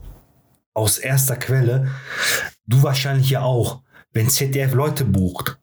aus 0.74 0.98
erster 0.98 1.36
Quelle. 1.36 1.88
Du 2.66 2.82
wahrscheinlich 2.82 3.30
ja 3.30 3.42
auch. 3.42 3.82
Wenn 4.12 4.28
ZDF 4.30 4.72
Leute 4.74 5.04
bucht, 5.04 5.58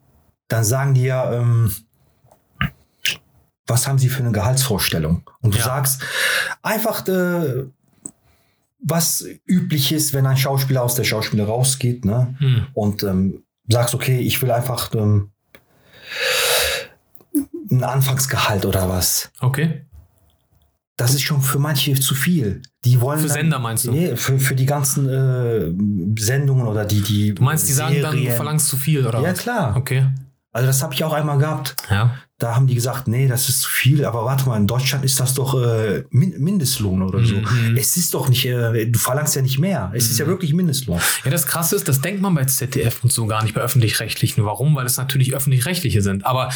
dann 0.47 0.63
sagen 0.63 0.93
die 0.93 1.03
ja, 1.03 1.33
ähm, 1.33 1.73
was 3.67 3.87
haben 3.87 3.97
sie 3.97 4.09
für 4.09 4.19
eine 4.23 4.31
Gehaltsvorstellung? 4.31 5.29
Und 5.41 5.53
du 5.55 5.57
Ja. 5.57 5.65
sagst 5.65 6.03
einfach, 6.61 7.05
äh, 7.07 7.65
was 8.79 9.25
üblich 9.47 9.91
ist, 9.91 10.13
wenn 10.13 10.27
ein 10.27 10.37
Schauspieler 10.37 10.83
aus 10.83 10.93
der 10.95 11.03
Schauspieler 11.03 11.45
rausgeht, 11.45 12.05
ne? 12.05 12.35
Hm. 12.37 12.67
Und 12.75 13.01
ähm, 13.03 13.43
sagst, 13.67 13.95
okay, 13.95 14.19
ich 14.19 14.39
will 14.43 14.51
einfach 14.51 14.93
ähm, 14.93 15.31
ein 17.71 17.83
Anfangsgehalt 17.83 18.65
oder 18.65 18.87
was. 18.87 19.31
Okay. 19.39 19.85
Das 20.97 21.13
ist 21.13 21.23
schon 21.23 21.41
für 21.41 21.59
manche 21.59 21.93
zu 21.99 22.15
viel. 22.15 22.61
Die 22.85 23.01
wollen 23.01 23.19
Für 23.19 23.27
dann- 23.27 23.35
Sender 23.37 23.59
meinst 23.59 23.85
du? 23.85 23.91
Nee, 23.91 24.15
für, 24.15 24.39
für 24.39 24.55
die 24.55 24.65
ganzen 24.65 25.09
äh, 25.09 25.73
Sendungen 26.21 26.67
oder 26.67 26.85
die 26.85 27.01
die. 27.01 27.35
Du 27.35 27.43
meinst, 27.43 27.67
die 27.67 27.73
sagen 27.73 28.01
dann, 28.01 28.15
du 28.15 28.31
verlangst 28.31 28.67
zu 28.67 28.77
viel 28.77 29.05
oder 29.05 29.19
Ja 29.21 29.31
was? 29.31 29.39
klar. 29.39 29.75
Okay. 29.75 30.05
Also 30.53 30.67
das 30.67 30.81
habe 30.81 30.93
ich 30.93 31.03
auch 31.03 31.11
einmal 31.11 31.37
gehabt. 31.37 31.75
Ja. 31.89 32.15
Da 32.37 32.55
haben 32.55 32.65
die 32.67 32.75
gesagt, 32.75 33.09
nee, 33.09 33.27
das 33.27 33.49
ist 33.49 33.61
zu 33.61 33.69
viel. 33.69 34.05
Aber 34.05 34.23
warte 34.23 34.45
mal, 34.47 34.55
in 34.55 34.67
Deutschland 34.67 35.03
ist 35.03 35.19
das 35.19 35.33
doch 35.33 35.53
äh, 35.61 36.05
Min 36.11 36.33
Mindestlohn 36.41 37.01
oder 37.01 37.25
so. 37.25 37.35
Mhm. 37.35 37.75
Es 37.77 37.97
ist 37.97 38.13
doch 38.13 38.29
nicht, 38.29 38.45
äh, 38.45 38.85
du 38.85 38.97
verlangst 38.97 39.35
ja 39.35 39.41
nicht 39.41 39.59
mehr. 39.59 39.91
Es 39.93 40.09
ist 40.09 40.17
ja 40.17 40.27
wirklich 40.27 40.53
Mindestlohn. 40.53 40.99
Ja, 41.25 41.31
das 41.31 41.45
Krasse 41.47 41.75
ist, 41.75 41.89
das 41.89 41.99
denkt 41.99 42.21
man 42.21 42.33
bei 42.35 42.45
ZDF 42.45 43.03
und 43.03 43.11
so 43.11 43.25
gar 43.25 43.43
nicht 43.43 43.53
bei 43.53 43.59
Öffentlich-Rechtlichen. 43.61 44.45
Warum? 44.45 44.75
Weil 44.77 44.85
es 44.85 44.95
natürlich 44.95 45.33
Öffentlich-Rechtliche 45.35 46.01
sind. 46.01 46.25
Aber 46.25 46.49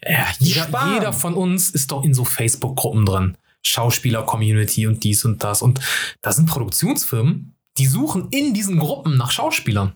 äh, 0.00 0.16
jeder, 0.40 0.66
jeder 0.94 1.12
von 1.12 1.34
uns 1.34 1.70
ist 1.70 1.92
doch 1.92 2.02
in 2.02 2.14
so 2.14 2.24
Facebook-Gruppen 2.24 3.04
drin. 3.06 3.36
Schauspieler-Community 3.64 4.86
und 4.86 5.02
dies 5.04 5.24
und 5.24 5.42
das. 5.44 5.62
Und 5.62 5.80
da 6.22 6.32
sind 6.32 6.46
Produktionsfirmen, 6.46 7.54
die 7.78 7.86
suchen 7.86 8.28
in 8.30 8.54
diesen 8.54 8.78
Gruppen 8.78 9.16
nach 9.16 9.30
Schauspielern. 9.30 9.94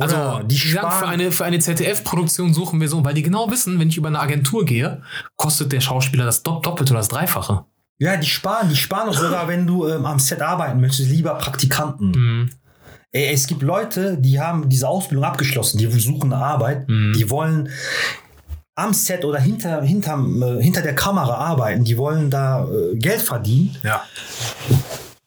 Also, 0.00 0.16
Oder 0.16 0.44
die 0.44 0.54
die 0.56 0.70
sagen, 0.72 0.90
für 0.90 1.06
eine, 1.06 1.32
für 1.32 1.44
eine 1.44 1.58
ZDF-Produktion 1.58 2.54
suchen 2.54 2.80
wir 2.80 2.88
so, 2.88 3.04
weil 3.04 3.12
die 3.14 3.22
genau 3.22 3.50
wissen, 3.50 3.78
wenn 3.78 3.88
ich 3.90 3.98
über 3.98 4.08
eine 4.08 4.20
Agentur 4.20 4.64
gehe, 4.64 5.02
kostet 5.36 5.70
der 5.70 5.80
Schauspieler 5.82 6.24
das 6.24 6.42
Dopp- 6.44 6.62
Doppelte 6.62 6.92
oder 6.92 7.00
das 7.00 7.08
Dreifache. 7.08 7.64
Ja, 7.98 8.16
die 8.16 8.26
sparen, 8.26 8.70
die 8.70 8.76
sparen 8.76 9.10
auch 9.10 9.14
sogar, 9.16 9.46
wenn 9.48 9.66
du 9.66 9.86
ähm, 9.86 10.06
am 10.06 10.18
Set 10.18 10.40
arbeiten 10.40 10.80
möchtest, 10.80 11.10
lieber 11.10 11.34
Praktikanten. 11.34 12.10
Mhm. 12.10 12.50
Ey, 13.12 13.34
es 13.34 13.46
gibt 13.46 13.60
Leute, 13.62 14.16
die 14.18 14.40
haben 14.40 14.70
diese 14.70 14.88
Ausbildung 14.88 15.24
abgeschlossen, 15.24 15.76
die 15.76 15.86
suchen 16.00 16.32
eine 16.32 16.42
Arbeit, 16.42 16.88
Mhm. 16.88 17.12
die 17.12 17.28
wollen 17.28 17.68
am 18.74 18.94
Set 18.94 19.24
oder 19.24 19.38
hinter, 19.40 19.82
hinterm, 19.82 20.42
äh, 20.42 20.62
hinter 20.62 20.82
der 20.82 20.94
Kamera 20.94 21.34
arbeiten, 21.34 21.84
die 21.84 21.96
wollen 21.98 22.30
da 22.30 22.66
äh, 22.68 22.96
Geld 22.96 23.20
verdienen 23.20 23.76
Ja. 23.82 24.02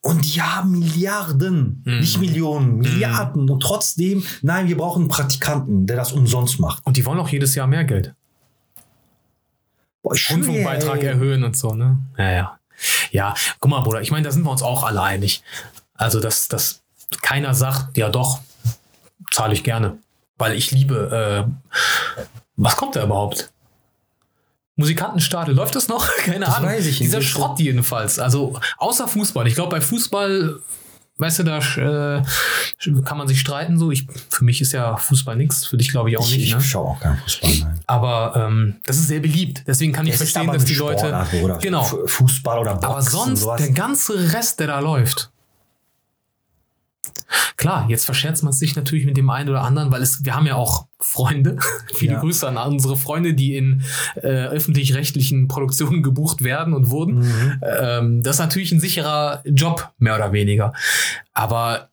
und 0.01 0.25
die 0.25 0.41
haben 0.41 0.71
Milliarden, 0.79 1.81
Mhm. 1.85 1.99
nicht 1.99 2.19
Millionen, 2.19 2.77
Milliarden 2.79 3.49
und 3.49 3.59
trotzdem, 3.61 4.23
nein, 4.41 4.67
wir 4.67 4.77
brauchen 4.77 5.03
einen 5.03 5.09
Praktikanten, 5.09 5.85
der 5.87 5.95
das 5.95 6.11
umsonst 6.11 6.59
macht. 6.59 6.85
Und 6.85 6.97
die 6.97 7.05
wollen 7.05 7.19
auch 7.19 7.29
jedes 7.29 7.53
Jahr 7.55 7.67
mehr 7.67 7.83
Geld. 7.83 8.13
Boah, 10.01 10.15
Rundfunkbeitrag 10.29 11.03
erhöhen 11.03 11.43
und 11.43 11.55
so, 11.57 11.73
ne? 11.73 11.97
Ja, 12.17 12.31
ja. 12.31 12.59
Ja, 13.11 13.33
guck 13.59 13.71
mal, 13.71 13.79
Bruder, 13.81 14.01
ich 14.01 14.11
meine, 14.11 14.23
da 14.23 14.31
sind 14.31 14.43
wir 14.43 14.51
uns 14.51 14.61
auch 14.61 14.83
alle 14.83 15.01
einig. 15.01 15.41
Also, 15.93 16.19
dass, 16.19 16.47
dass 16.49 16.81
keiner 17.21 17.53
sagt, 17.53 17.97
ja 17.97 18.09
doch, 18.09 18.39
zahle 19.31 19.53
ich 19.53 19.63
gerne. 19.63 19.97
Weil 20.37 20.53
ich 20.55 20.71
liebe, 20.71 21.47
äh, 21.47 22.21
was 22.57 22.75
kommt 22.75 22.95
da 22.95 23.03
überhaupt? 23.03 23.51
Musikantenstadel, 24.77 25.55
läuft 25.55 25.75
das 25.75 25.87
noch? 25.87 26.07
Keine 26.25 26.45
Das 26.45 26.55
Ahnung. 26.55 26.69
weiß 26.69 26.81
ich 26.85 26.99
nicht. 26.99 27.01
Dieser 27.09 27.19
Das- 27.19 27.25
Schrott 27.27 27.59
jedenfalls. 27.59 28.19
Also, 28.19 28.59
außer 28.77 29.07
Fußball. 29.07 29.47
Ich 29.47 29.55
glaube, 29.55 29.69
bei 29.71 29.79
Fußball, 29.81 30.59
weißt 31.17 31.39
du, 31.39 31.43
da 31.43 31.59
äh, 31.59 32.23
kann 33.05 33.17
man 33.17 33.27
sich 33.29 33.39
streiten. 33.39 33.79
So, 33.79 33.91
ich, 33.91 34.05
für 34.29 34.43
mich 34.43 34.59
ist 34.59 34.73
ja 34.73 34.97
Fußball 34.97 35.37
nichts, 35.37 35.65
für 35.65 35.77
dich 35.77 35.91
glaube 35.91 36.09
ich 36.09 36.17
auch 36.17 36.25
Ich, 36.27 36.35
nicht. 36.37 36.47
ich 36.47 36.55
Ne? 36.55 36.61
schaue 36.61 36.89
auch 36.89 36.99
keinen 36.99 37.17
Fußball. 37.19 37.49
Nein. 37.61 37.79
Aber 37.87 38.33
ähm, 38.35 38.75
das 38.85 38.97
ist 38.97 39.07
sehr 39.07 39.21
beliebt. 39.21 39.63
Deswegen 39.65 39.93
kann 39.93 40.05
ich 40.07 40.13
ist 40.13 40.17
verstehen, 40.17 40.51
dass 40.51 40.65
die 40.65 40.75
Leute. 40.75 41.07
Sportart. 41.31 41.61
Genau. 41.61 41.83
Fußball 41.83 42.59
oder 42.59 42.73
Boxen. 42.75 42.89
Aber 42.91 43.01
sonst, 43.01 43.47
der 43.59 43.71
ganze 43.71 44.33
Rest, 44.33 44.59
der 44.59 44.67
da 44.67 44.79
läuft. 44.79 45.31
Klar, 47.57 47.87
jetzt 47.89 48.05
verscherzt 48.05 48.43
man 48.43 48.53
sich 48.53 48.75
natürlich 48.75 49.05
mit 49.05 49.17
dem 49.17 49.29
einen 49.29 49.49
oder 49.49 49.63
anderen, 49.63 49.91
weil 49.91 50.01
es, 50.01 50.23
wir 50.25 50.35
haben 50.35 50.45
ja 50.45 50.55
auch 50.55 50.87
Freunde. 50.99 51.57
Viele 51.95 52.13
Ja. 52.13 52.19
Grüße 52.19 52.47
an 52.47 52.57
unsere 52.71 52.97
Freunde, 52.97 53.33
die 53.33 53.55
in 53.55 53.81
äh, 54.15 54.27
öffentlich-rechtlichen 54.47 55.47
Produktionen 55.47 56.03
gebucht 56.03 56.43
werden 56.43 56.73
und 56.73 56.89
wurden. 56.89 57.19
Mhm. 57.19 57.61
Ähm, 57.63 58.23
das 58.23 58.35
ist 58.35 58.39
natürlich 58.41 58.71
ein 58.71 58.79
sicherer 58.79 59.41
Job, 59.45 59.91
mehr 59.97 60.15
oder 60.15 60.31
weniger. 60.33 60.73
Aber 61.33 61.89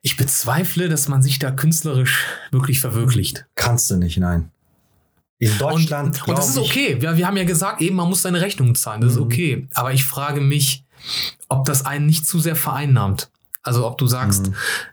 ich 0.00 0.16
bezweifle, 0.16 0.88
dass 0.88 1.08
man 1.08 1.22
sich 1.22 1.38
da 1.38 1.50
künstlerisch 1.50 2.24
wirklich 2.50 2.80
verwirklicht. 2.80 3.46
Kannst 3.54 3.90
du 3.90 3.96
nicht, 3.96 4.18
nein. 4.18 4.50
In 5.38 5.56
Deutschland. 5.58 6.22
Und, 6.22 6.28
und 6.30 6.38
das 6.38 6.48
ist 6.50 6.58
okay. 6.58 6.96
Wir, 7.00 7.16
wir 7.16 7.26
haben 7.26 7.36
ja 7.36 7.44
gesagt, 7.44 7.80
eben, 7.82 7.96
man 7.96 8.08
muss 8.08 8.22
seine 8.22 8.40
Rechnungen 8.40 8.74
zahlen. 8.74 9.00
Das 9.00 9.12
ist 9.12 9.18
Mhm. 9.18 9.24
okay. 9.24 9.68
Aber 9.74 9.92
ich 9.92 10.04
frage 10.04 10.40
mich, 10.40 10.84
ob 11.48 11.64
das 11.66 11.84
einen 11.86 12.06
nicht 12.06 12.26
zu 12.26 12.38
sehr 12.40 12.56
vereinnahmt. 12.56 13.30
Also 13.62 13.86
ob 13.86 13.98
du 13.98 14.06
sagst, 14.06 14.50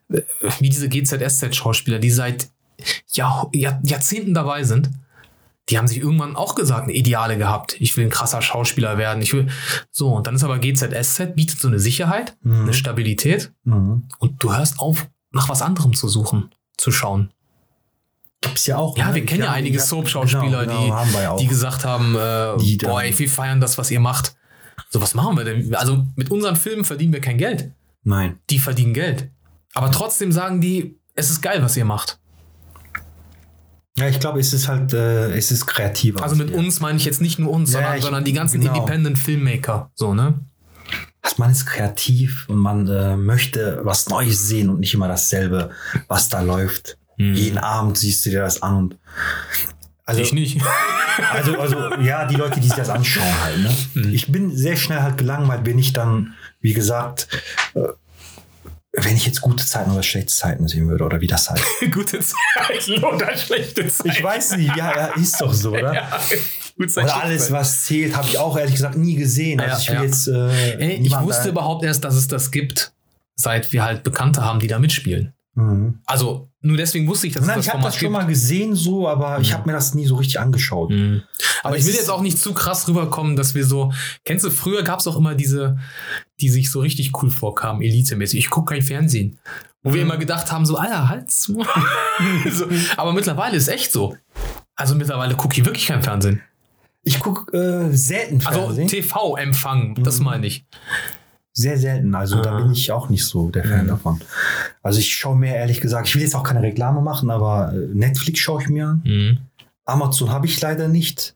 Mhm. 0.10 0.16
äh, 0.18 0.22
wie 0.60 0.70
diese 0.70 0.90
GZSZ-Schauspieler, 0.90 2.00
die 2.00 2.12
seit 2.12 2.50
Jahr, 3.12 3.50
Jahr, 3.54 3.80
Jahrzehnten 3.84 4.34
dabei 4.34 4.64
sind, 4.64 4.90
die 5.70 5.78
haben 5.78 5.88
sich 5.88 5.98
irgendwann 6.00 6.36
auch 6.36 6.56
gesagt, 6.56 6.84
eine 6.84 6.94
Ideale 6.94 7.38
gehabt. 7.38 7.76
Ich 7.80 7.96
will 7.98 8.06
ein 8.06 8.10
krasser 8.10 8.42
Schauspieler 8.42 8.98
werden. 8.98 9.22
Ich 9.22 9.34
will 9.34 9.50
so. 9.92 10.14
Und 10.14 10.26
dann 10.28 10.36
ist 10.36 10.44
aber 10.44 10.58
GZSZ 10.60 11.36
bietet 11.36 11.60
so 11.60 11.68
eine 11.68 11.80
Sicherheit, 11.80 12.36
Mhm. 12.42 12.62
eine 12.62 12.74
Stabilität 12.74 13.52
Mhm. 13.66 14.08
und 14.20 14.42
du 14.44 14.56
hörst 14.56 14.80
auf, 14.80 15.08
nach 15.32 15.48
was 15.50 15.62
anderem 15.62 15.94
zu 15.94 16.08
suchen, 16.08 16.50
zu 16.78 16.92
schauen. 16.92 17.32
Gibt's 18.42 18.66
ja 18.68 18.78
auch. 18.78 18.98
Ja, 18.98 19.10
ne? 19.10 19.16
wir 19.16 19.26
kennen 19.26 19.42
ja 19.44 19.48
Ich- 19.48 19.52
einige 19.58 19.80
Soap-Schauspieler, 19.80 20.66
genau, 20.66 20.86
genau, 20.86 21.20
ja 21.20 21.36
die, 21.36 21.44
die 21.44 21.50
gesagt 21.50 21.84
haben, 21.86 22.16
äh, 22.16 22.58
Die 22.58 22.78
boah, 22.78 23.04
ey, 23.04 23.18
wir 23.20 23.30
feiern 23.30 23.60
das, 23.60 23.78
was 23.78 23.92
ihr 23.92 24.00
macht. 24.00 24.36
So, 24.90 25.00
was 25.02 25.14
machen 25.14 25.38
wir 25.38 25.44
denn? 25.46 25.74
Also 25.76 26.06
mit 26.16 26.32
unseren 26.32 26.56
Filmen 26.56 26.84
verdienen 26.84 27.14
wir 27.14 27.22
kein 27.22 27.38
Geld. 27.38 27.72
Nein. 28.04 28.40
Die 28.50 28.60
verdienen 28.60 28.94
Geld. 28.94 29.30
Aber 29.74 29.92
trotzdem 29.92 30.32
sagen 30.32 30.62
die, 30.62 30.98
es 31.16 31.30
ist 31.30 31.42
geil, 31.42 31.62
was 31.62 31.78
ihr 31.78 31.86
macht. 31.86 32.20
Ja, 33.98 34.08
ich 34.08 34.20
glaube, 34.20 34.40
es 34.40 34.54
ist 34.54 34.68
halt, 34.68 34.94
äh, 34.94 35.32
es 35.36 35.52
ist 35.52 35.66
kreativer. 35.68 36.24
Also 36.24 36.36
mit 36.36 36.52
uns 36.52 36.80
meine 36.80 36.98
ich 36.98 37.06
jetzt 37.06 37.22
nicht 37.22 37.38
nur 37.38 37.52
uns, 37.52 37.72
Ja, 37.74 37.80
sondern, 37.80 37.98
ich- 37.98 38.04
sondern 38.04 38.24
die 38.24 38.34
ganzen 38.34 38.62
genau. 38.62 38.74
Independent 38.76 39.20
Filmmaker. 39.20 39.92
So, 39.96 40.14
ne? 40.14 40.40
Also 41.22 41.36
man 41.38 41.52
ist 41.52 41.66
kreativ 41.66 42.46
und 42.48 42.58
man 42.58 42.88
äh, 42.88 43.18
möchte 43.18 43.82
was 43.84 44.08
Neues 44.08 44.48
sehen 44.48 44.70
und 44.70 44.80
nicht 44.80 44.94
immer 44.94 45.08
dasselbe, 45.10 45.72
was 46.08 46.30
da 46.30 46.42
läuft. 46.42 46.98
Hm. 47.18 47.34
Jeden 47.36 47.58
Abend 47.58 47.98
siehst 47.98 48.26
du 48.26 48.30
dir 48.30 48.40
das 48.42 48.62
an 48.64 48.76
und 48.76 48.98
also, 50.06 50.22
ich 50.22 50.34
nicht. 50.34 50.60
Also, 51.32 51.60
also 51.60 51.96
ja, 52.02 52.26
die 52.26 52.36
Leute, 52.36 52.60
die 52.60 52.68
sich 52.68 52.76
das 52.76 52.90
anschauen 52.90 53.42
halt. 53.44 53.60
Ne? 53.60 53.76
Mhm. 53.94 54.14
Ich 54.14 54.32
bin 54.32 54.56
sehr 54.56 54.76
schnell 54.76 55.02
halt 55.02 55.18
gelangweilt, 55.18 55.62
wenn 55.66 55.80
ich 55.80 55.94
dann, 55.94 56.34
wie 56.62 56.74
gesagt, 56.74 57.28
äh, 57.76 57.88
wenn 58.92 59.16
ich 59.16 59.26
jetzt 59.26 59.42
gute 59.42 59.66
Zeiten 59.66 59.92
oder 59.92 60.04
schlechte 60.04 60.34
Zeiten 60.34 60.68
sehen 60.68 60.90
würde 60.90 61.04
oder 61.04 61.22
wie 61.22 61.28
das 61.28 61.50
heißt. 61.50 61.64
Gute 61.92 62.20
Zeit 62.20 62.90
oder 63.04 63.38
schlechte 63.38 63.88
Zeit. 63.88 64.08
Ich 64.08 64.24
weiß 64.24 64.58
nicht, 64.58 64.76
ja, 64.76 64.96
ja 64.96 65.06
ist 65.16 65.40
doch 65.40 65.54
so, 65.54 65.72
oder? 65.72 65.94
Ja, 66.00 66.20
gut 66.78 66.92
Zeit, 66.92 67.04
Oder 67.04 67.24
alles, 67.24 67.52
was 67.52 67.84
zählt, 67.84 68.16
habe 68.16 68.28
ich 68.28 68.38
auch 68.38 68.58
ehrlich 68.58 68.74
gesagt 68.74 68.98
nie 68.98 69.16
gesehen. 69.16 69.60
Also 69.60 69.74
Ja, 69.74 69.80
ich 69.80 69.90
will 69.90 69.96
ja. 69.96 70.04
jetzt. 70.04 70.28
Äh, 70.28 70.96
Ey, 70.96 71.06
ich 71.06 71.20
wusste 71.20 71.50
überhaupt 71.50 71.84
erst, 71.84 72.04
dass 72.04 72.16
es 72.16 72.28
das 72.28 72.52
gibt, 72.52 72.94
seit 73.36 73.72
wir 73.74 73.84
halt 73.84 74.04
Bekannte 74.04 74.44
haben, 74.44 74.60
die 74.60 74.68
da 74.68 74.80
mitspielen. 74.80 75.34
Mhm. 75.56 76.00
Also 76.06 76.50
nur 76.62 76.78
deswegen 76.78 77.08
wusste 77.08 77.28
ich, 77.28 77.34
dass 77.34 77.46
Nein, 77.46 77.60
es 77.60 77.66
das 77.66 77.68
ich 77.68 77.74
habe 77.74 77.84
das 77.84 77.96
schon 77.96 78.12
mal 78.12 78.26
gesehen, 78.26 78.76
so, 78.76 79.08
aber 79.08 79.40
ich 79.40 79.54
habe 79.54 79.66
mir 79.66 79.74
das 79.74 79.94
nie 79.94 80.06
so 80.06 80.16
richtig 80.16 80.40
angeschaut. 80.40 80.90
Mhm. 80.92 81.24
Aber 81.64 81.76
Also 81.76 81.80
ich 81.88 81.94
will 81.94 82.00
jetzt 82.00 82.10
auch 82.10 82.22
nicht 82.22 82.38
zu 82.38 82.54
krass 82.54 82.88
rüberkommen, 82.88 83.36
dass 83.36 83.56
wir 83.56 83.66
so. 83.66 83.92
Kennst 84.26 84.46
du, 84.46 84.50
früher 84.52 84.84
gab 84.84 85.00
es 85.00 85.08
auch 85.08 85.18
immer 85.18 85.36
diese, 85.36 85.78
die 86.40 86.50
sich 86.50 86.70
so 86.72 86.80
richtig 86.82 87.12
cool 87.22 87.30
vorkamen, 87.30 87.82
elitemäßig. 87.82 88.40
Ich 88.40 88.50
gucke 88.50 88.74
kein 88.74 88.82
Fernsehen. 88.84 89.40
Wo 89.82 89.94
wir 89.94 90.02
immer 90.02 90.18
gedacht 90.18 90.52
haben, 90.52 90.66
so, 90.66 90.76
Alter, 90.76 91.08
halt's. 91.08 91.44
so, 92.52 92.68
aber 92.98 93.14
mittlerweile 93.14 93.56
ist 93.56 93.70
echt 93.70 93.92
so. 93.94 94.16
Also 94.76 94.96
mittlerweile 94.96 95.36
gucke 95.36 95.58
ich 95.60 95.66
wirklich 95.66 95.88
kein 95.88 96.04
Fernsehen. 96.04 96.42
Ich 97.04 97.20
gucke 97.22 97.52
äh, 97.58 97.96
selten 97.96 98.46
Also 98.46 98.60
Fernsehen. 98.66 98.88
TV-Empfang, 98.90 99.96
das 100.04 100.20
Mhm. 100.20 100.26
meine 100.26 100.48
ich. 100.48 100.66
Sehr 101.62 101.78
selten. 101.78 102.16
Also 102.16 102.42
da 102.42 102.52
Ah. 102.58 102.62
bin 102.62 102.72
ich 102.72 102.92
auch 102.92 103.10
nicht 103.10 103.26
so 103.26 103.50
der 103.50 103.64
Fan 103.66 103.84
Mhm. 103.84 103.90
davon. 103.90 104.22
Also 104.82 105.00
ich 105.00 105.14
schaue 105.14 105.36
mir 105.38 105.54
ehrlich 105.56 105.82
gesagt, 105.82 106.08
ich 106.08 106.16
will 106.16 106.22
jetzt 106.22 106.36
auch 106.36 106.44
keine 106.44 106.62
Reklame 106.62 107.02
machen, 107.02 107.30
aber 107.30 107.74
äh, 107.74 107.88
Netflix 107.94 108.40
schaue 108.40 108.62
ich 108.62 108.70
mir 108.70 108.88
an. 108.88 109.02
Mhm. 109.06 109.38
Amazon 109.86 110.30
habe 110.32 110.46
ich 110.46 110.60
leider 110.62 110.88
nicht. 110.88 111.36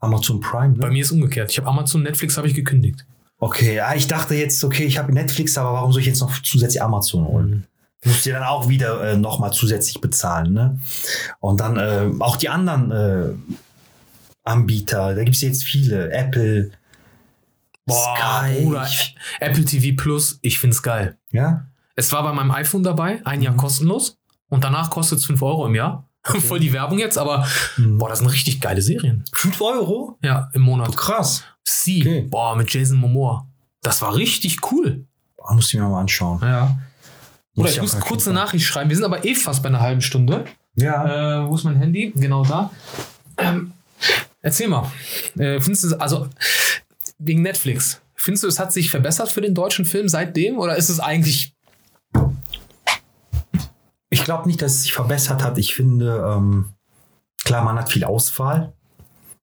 Amazon 0.00 0.40
Prime, 0.40 0.74
Bei 0.76 0.86
ne? 0.88 0.94
mir 0.94 1.02
ist 1.02 1.12
umgekehrt. 1.12 1.50
Ich 1.50 1.58
habe 1.58 1.68
Amazon, 1.68 2.02
Netflix 2.02 2.36
habe 2.36 2.48
ich 2.48 2.54
gekündigt. 2.54 3.04
Okay, 3.38 3.74
ja, 3.76 3.94
ich 3.94 4.06
dachte 4.06 4.34
jetzt, 4.34 4.62
okay, 4.64 4.84
ich 4.84 4.98
habe 4.98 5.12
Netflix, 5.12 5.58
aber 5.58 5.72
warum 5.74 5.92
soll 5.92 6.00
ich 6.00 6.06
jetzt 6.06 6.20
noch 6.20 6.32
zusätzlich 6.42 6.82
Amazon 6.82 7.26
holen? 7.26 7.50
Mhm. 7.50 7.62
Musst 8.04 8.24
dir 8.26 8.32
dann 8.34 8.42
auch 8.44 8.68
wieder 8.68 9.00
äh, 9.12 9.16
nochmal 9.16 9.52
zusätzlich 9.52 10.00
bezahlen, 10.00 10.52
ne? 10.52 10.78
Und 11.40 11.60
dann 11.60 11.76
äh, 11.76 12.10
auch 12.20 12.36
die 12.36 12.48
anderen 12.48 12.90
äh, 12.90 13.28
Anbieter, 14.44 15.14
da 15.14 15.22
gibt 15.22 15.36
es 15.36 15.42
jetzt 15.42 15.62
viele, 15.64 16.10
Apple, 16.10 16.70
Sky. 17.90 18.62
Bruder, 18.64 18.88
Apple 19.40 19.64
TV 19.64 19.96
Plus, 20.00 20.38
ich 20.42 20.58
find's 20.58 20.82
geil. 20.82 21.18
Ja? 21.30 21.66
Es 21.96 22.12
war 22.12 22.22
bei 22.22 22.32
meinem 22.32 22.50
iPhone 22.52 22.82
dabei, 22.82 23.20
ein 23.24 23.42
Jahr 23.42 23.54
kostenlos. 23.56 24.18
Und 24.48 24.64
danach 24.64 24.90
kostet 24.90 25.18
es 25.18 25.24
5 25.26 25.42
Euro 25.42 25.66
im 25.66 25.74
Jahr. 25.74 26.08
Voll 26.24 26.60
die 26.60 26.72
Werbung 26.72 26.98
jetzt, 26.98 27.18
aber 27.18 27.46
Mhm. 27.76 27.98
boah, 27.98 28.08
das 28.08 28.18
sind 28.20 28.28
richtig 28.28 28.60
geile 28.60 28.80
Serien. 28.82 29.24
5 29.32 29.60
Euro? 29.60 30.18
Ja, 30.22 30.50
im 30.52 30.62
Monat. 30.62 30.96
Krass. 30.96 31.42
Sie, 31.64 32.00
Okay. 32.02 32.22
boah, 32.22 32.54
mit 32.56 32.72
Jason 32.72 32.98
Momoa. 32.98 33.46
Das 33.82 34.00
war 34.02 34.14
richtig 34.14 34.58
cool. 34.70 35.06
Boah, 35.36 35.54
muss 35.54 35.72
ich 35.72 35.80
mir 35.80 35.86
mal 35.88 36.00
anschauen. 36.00 36.38
Ja. 36.42 36.78
Oder 37.56 37.68
ich 37.68 37.78
auch 37.78 37.82
muss 37.82 37.98
kurz 38.00 38.26
eine 38.28 38.34
Nachricht 38.38 38.64
schreiben. 38.64 38.88
Wir 38.88 38.96
sind 38.96 39.04
aber 39.04 39.24
eh 39.24 39.34
fast 39.34 39.62
bei 39.62 39.68
einer 39.68 39.80
halben 39.80 40.00
Stunde. 40.00 40.44
Ja. 40.76 41.42
Äh, 41.44 41.48
wo 41.48 41.54
ist 41.56 41.64
mein 41.64 41.76
Handy? 41.76 42.12
Genau 42.14 42.44
da. 42.44 42.70
Ähm, 43.36 43.72
erzähl 44.40 44.68
mal. 44.68 44.90
Äh, 45.36 45.60
findest 45.60 45.84
du, 45.92 45.96
also 46.00 46.28
wegen 47.24 47.42
Netflix, 47.42 48.00
findest 48.14 48.44
du, 48.44 48.48
es 48.48 48.58
hat 48.58 48.72
sich 48.72 48.90
verbessert 48.90 49.30
für 49.30 49.40
den 49.40 49.54
deutschen 49.54 49.84
Film 49.84 50.08
seitdem? 50.08 50.58
Oder 50.58 50.76
ist 50.76 50.88
es 50.88 51.00
eigentlich. 51.00 51.54
Ich 54.10 54.24
glaube 54.24 54.46
nicht, 54.46 54.60
dass 54.60 54.72
es 54.72 54.82
sich 54.82 54.92
verbessert 54.92 55.42
hat. 55.42 55.56
Ich 55.58 55.74
finde, 55.74 56.22
ähm, 56.26 56.74
klar, 57.44 57.64
man 57.64 57.78
hat 57.78 57.90
viel 57.90 58.04
Auswahl. 58.04 58.74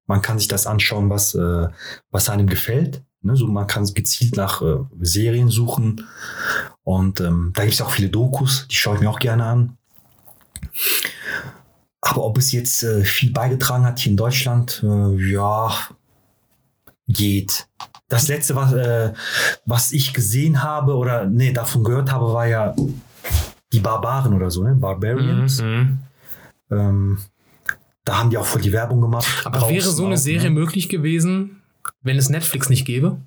Man 0.05 0.21
kann 0.21 0.39
sich 0.39 0.47
das 0.47 0.67
anschauen, 0.67 1.09
was, 1.09 1.33
äh, 1.35 1.67
was 2.11 2.29
einem 2.29 2.47
gefällt. 2.47 3.03
Ne? 3.21 3.35
So, 3.35 3.47
man 3.47 3.67
kann 3.67 3.85
gezielt 3.93 4.37
nach 4.37 4.61
äh, 4.61 4.77
Serien 5.01 5.49
suchen. 5.49 6.07
Und 6.83 7.19
ähm, 7.19 7.51
da 7.55 7.63
gibt 7.63 7.73
es 7.73 7.81
auch 7.81 7.91
viele 7.91 8.09
Dokus, 8.09 8.67
die 8.69 8.75
schaue 8.75 8.95
ich 8.95 9.01
mir 9.01 9.09
auch 9.09 9.19
gerne 9.19 9.45
an. 9.45 9.77
Aber 12.01 12.23
ob 12.23 12.37
es 12.37 12.51
jetzt 12.51 12.83
äh, 12.83 13.03
viel 13.03 13.31
beigetragen 13.31 13.85
hat 13.85 13.99
hier 13.99 14.11
in 14.11 14.17
Deutschland, 14.17 14.83
äh, 14.83 15.31
ja, 15.31 15.71
geht. 17.09 17.67
Das 18.07 18.27
letzte, 18.27 18.55
was, 18.55 18.73
äh, 18.73 19.13
was 19.65 19.91
ich 19.91 20.13
gesehen 20.13 20.63
habe 20.63 20.95
oder 20.95 21.25
nee, 21.25 21.51
davon 21.51 21.83
gehört 21.83 22.11
habe, 22.11 22.33
war 22.33 22.47
ja 22.47 22.75
die 23.73 23.79
Barbaren 23.79 24.33
oder 24.33 24.49
so, 24.49 24.63
ne? 24.63 24.75
Barbarians. 24.75 25.61
Mhm. 25.61 25.99
Ähm, 26.71 27.17
da 28.05 28.17
haben 28.17 28.29
die 28.29 28.37
auch 28.37 28.45
voll 28.45 28.61
die 28.61 28.71
Werbung 28.71 29.01
gemacht. 29.01 29.27
Aber 29.43 29.59
Draußen 29.59 29.75
wäre 29.75 29.89
so 29.89 30.05
eine 30.05 30.15
auch, 30.15 30.19
Serie 30.19 30.49
ne? 30.49 30.59
möglich 30.59 30.89
gewesen, 30.89 31.61
wenn 32.01 32.17
es 32.17 32.29
Netflix 32.29 32.69
nicht 32.69 32.85
gäbe? 32.85 33.17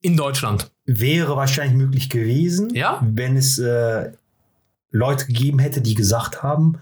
In 0.00 0.16
Deutschland. 0.16 0.72
Wäre 0.84 1.36
wahrscheinlich 1.36 1.76
möglich 1.76 2.10
gewesen, 2.10 2.74
Ja? 2.74 3.00
wenn 3.02 3.36
es 3.36 3.58
äh, 3.58 4.10
Leute 4.90 5.26
gegeben 5.26 5.60
hätte, 5.60 5.80
die 5.80 5.94
gesagt 5.94 6.42
haben, 6.42 6.78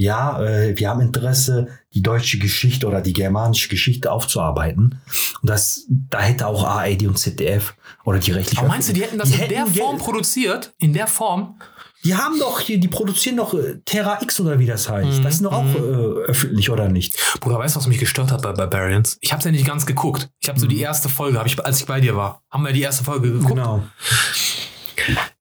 ja, 0.00 0.40
äh, 0.42 0.78
wir 0.78 0.88
haben 0.88 1.02
Interesse, 1.02 1.68
die 1.92 2.00
deutsche 2.00 2.38
Geschichte 2.38 2.86
oder 2.86 3.02
die 3.02 3.12
germanische 3.12 3.68
Geschichte 3.68 4.10
aufzuarbeiten. 4.10 4.98
Und 5.42 5.50
das, 5.50 5.84
da 5.90 6.20
hätte 6.20 6.46
auch 6.46 6.64
ARD 6.64 7.06
und 7.06 7.18
ZDF 7.18 7.74
oder 8.06 8.18
die 8.18 8.30
rechtliche. 8.32 8.60
Aber 8.62 8.68
meinst 8.68 8.88
du, 8.88 8.94
die 8.94 9.02
hätten 9.02 9.18
das 9.18 9.30
in 9.30 9.36
der 9.36 9.48
hätten 9.66 9.74
Form 9.74 9.96
Geld- 9.96 10.02
produziert? 10.02 10.72
In 10.78 10.94
der 10.94 11.06
Form? 11.06 11.58
Die 12.02 12.14
haben 12.14 12.38
doch 12.38 12.60
hier, 12.60 12.80
die 12.80 12.88
produzieren 12.88 13.36
doch 13.36 13.52
äh, 13.52 13.76
Terra 13.84 14.22
X 14.22 14.40
oder 14.40 14.58
wie 14.58 14.64
das 14.64 14.88
heißt. 14.88 15.18
Mhm, 15.18 15.22
Das 15.22 15.34
ist 15.34 15.44
doch 15.44 15.52
auch 15.52 15.64
mhm. 15.64 15.74
äh, 15.76 16.30
öffentlich 16.30 16.70
oder 16.70 16.88
nicht? 16.88 17.18
Bruder, 17.40 17.58
weißt 17.58 17.76
du, 17.76 17.80
was 17.80 17.86
mich 17.86 17.98
gestört 17.98 18.32
hat 18.32 18.40
bei 18.40 18.52
Barbarians? 18.52 19.18
Ich 19.20 19.34
hab's 19.34 19.44
ja 19.44 19.50
nicht 19.50 19.66
ganz 19.66 19.84
geguckt. 19.84 20.30
Ich 20.40 20.48
habe 20.48 20.58
so 20.58 20.66
die 20.66 20.80
erste 20.80 21.10
Folge, 21.10 21.38
hab 21.38 21.44
ich, 21.46 21.62
als 21.62 21.78
ich 21.78 21.84
bei 21.86 22.00
dir 22.00 22.16
war, 22.16 22.42
haben 22.50 22.64
wir 22.64 22.72
die 22.72 22.80
erste 22.80 23.04
Folge 23.04 23.30
geguckt. 23.30 23.50
Genau. 23.50 23.82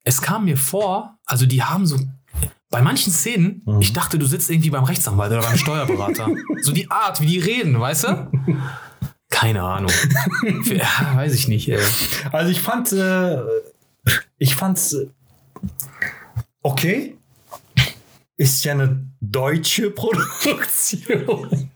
Es 0.04 0.22
kam 0.22 0.46
mir 0.46 0.58
vor, 0.58 1.18
also 1.26 1.46
die 1.46 1.64
haben 1.64 1.86
so 1.86 1.98
bei 2.70 2.82
manchen 2.82 3.12
Szenen, 3.12 3.62
Mhm. 3.66 3.82
ich 3.82 3.94
dachte, 3.94 4.18
du 4.20 4.26
sitzt 4.26 4.50
irgendwie 4.50 4.70
beim 4.70 4.84
Rechtsanwalt 4.84 5.32
oder 5.32 5.42
beim 5.42 5.58
Steuerberater. 5.66 6.28
so 6.62 6.72
die 6.72 6.90
Art, 6.92 7.20
wie 7.22 7.26
die 7.28 7.40
reden, 7.40 7.80
weißt 7.80 8.04
du? 8.06 8.32
Keine 9.30 9.62
Ahnung. 9.64 9.92
Ja, 10.66 11.16
weiß 11.16 11.34
ich 11.36 11.48
nicht. 11.48 11.70
Ey. 11.70 11.80
Also 12.32 12.52
ich 12.52 12.62
fand, 12.62 12.92
äh, 12.92 13.38
ich 14.38 14.56
fand's 14.56 14.94
äh, 14.94 15.08
okay. 16.64 17.16
Ist 18.38 18.64
ja 18.66 18.72
eine 18.74 19.06
deutsche 19.20 19.92
Produktion. 19.92 21.70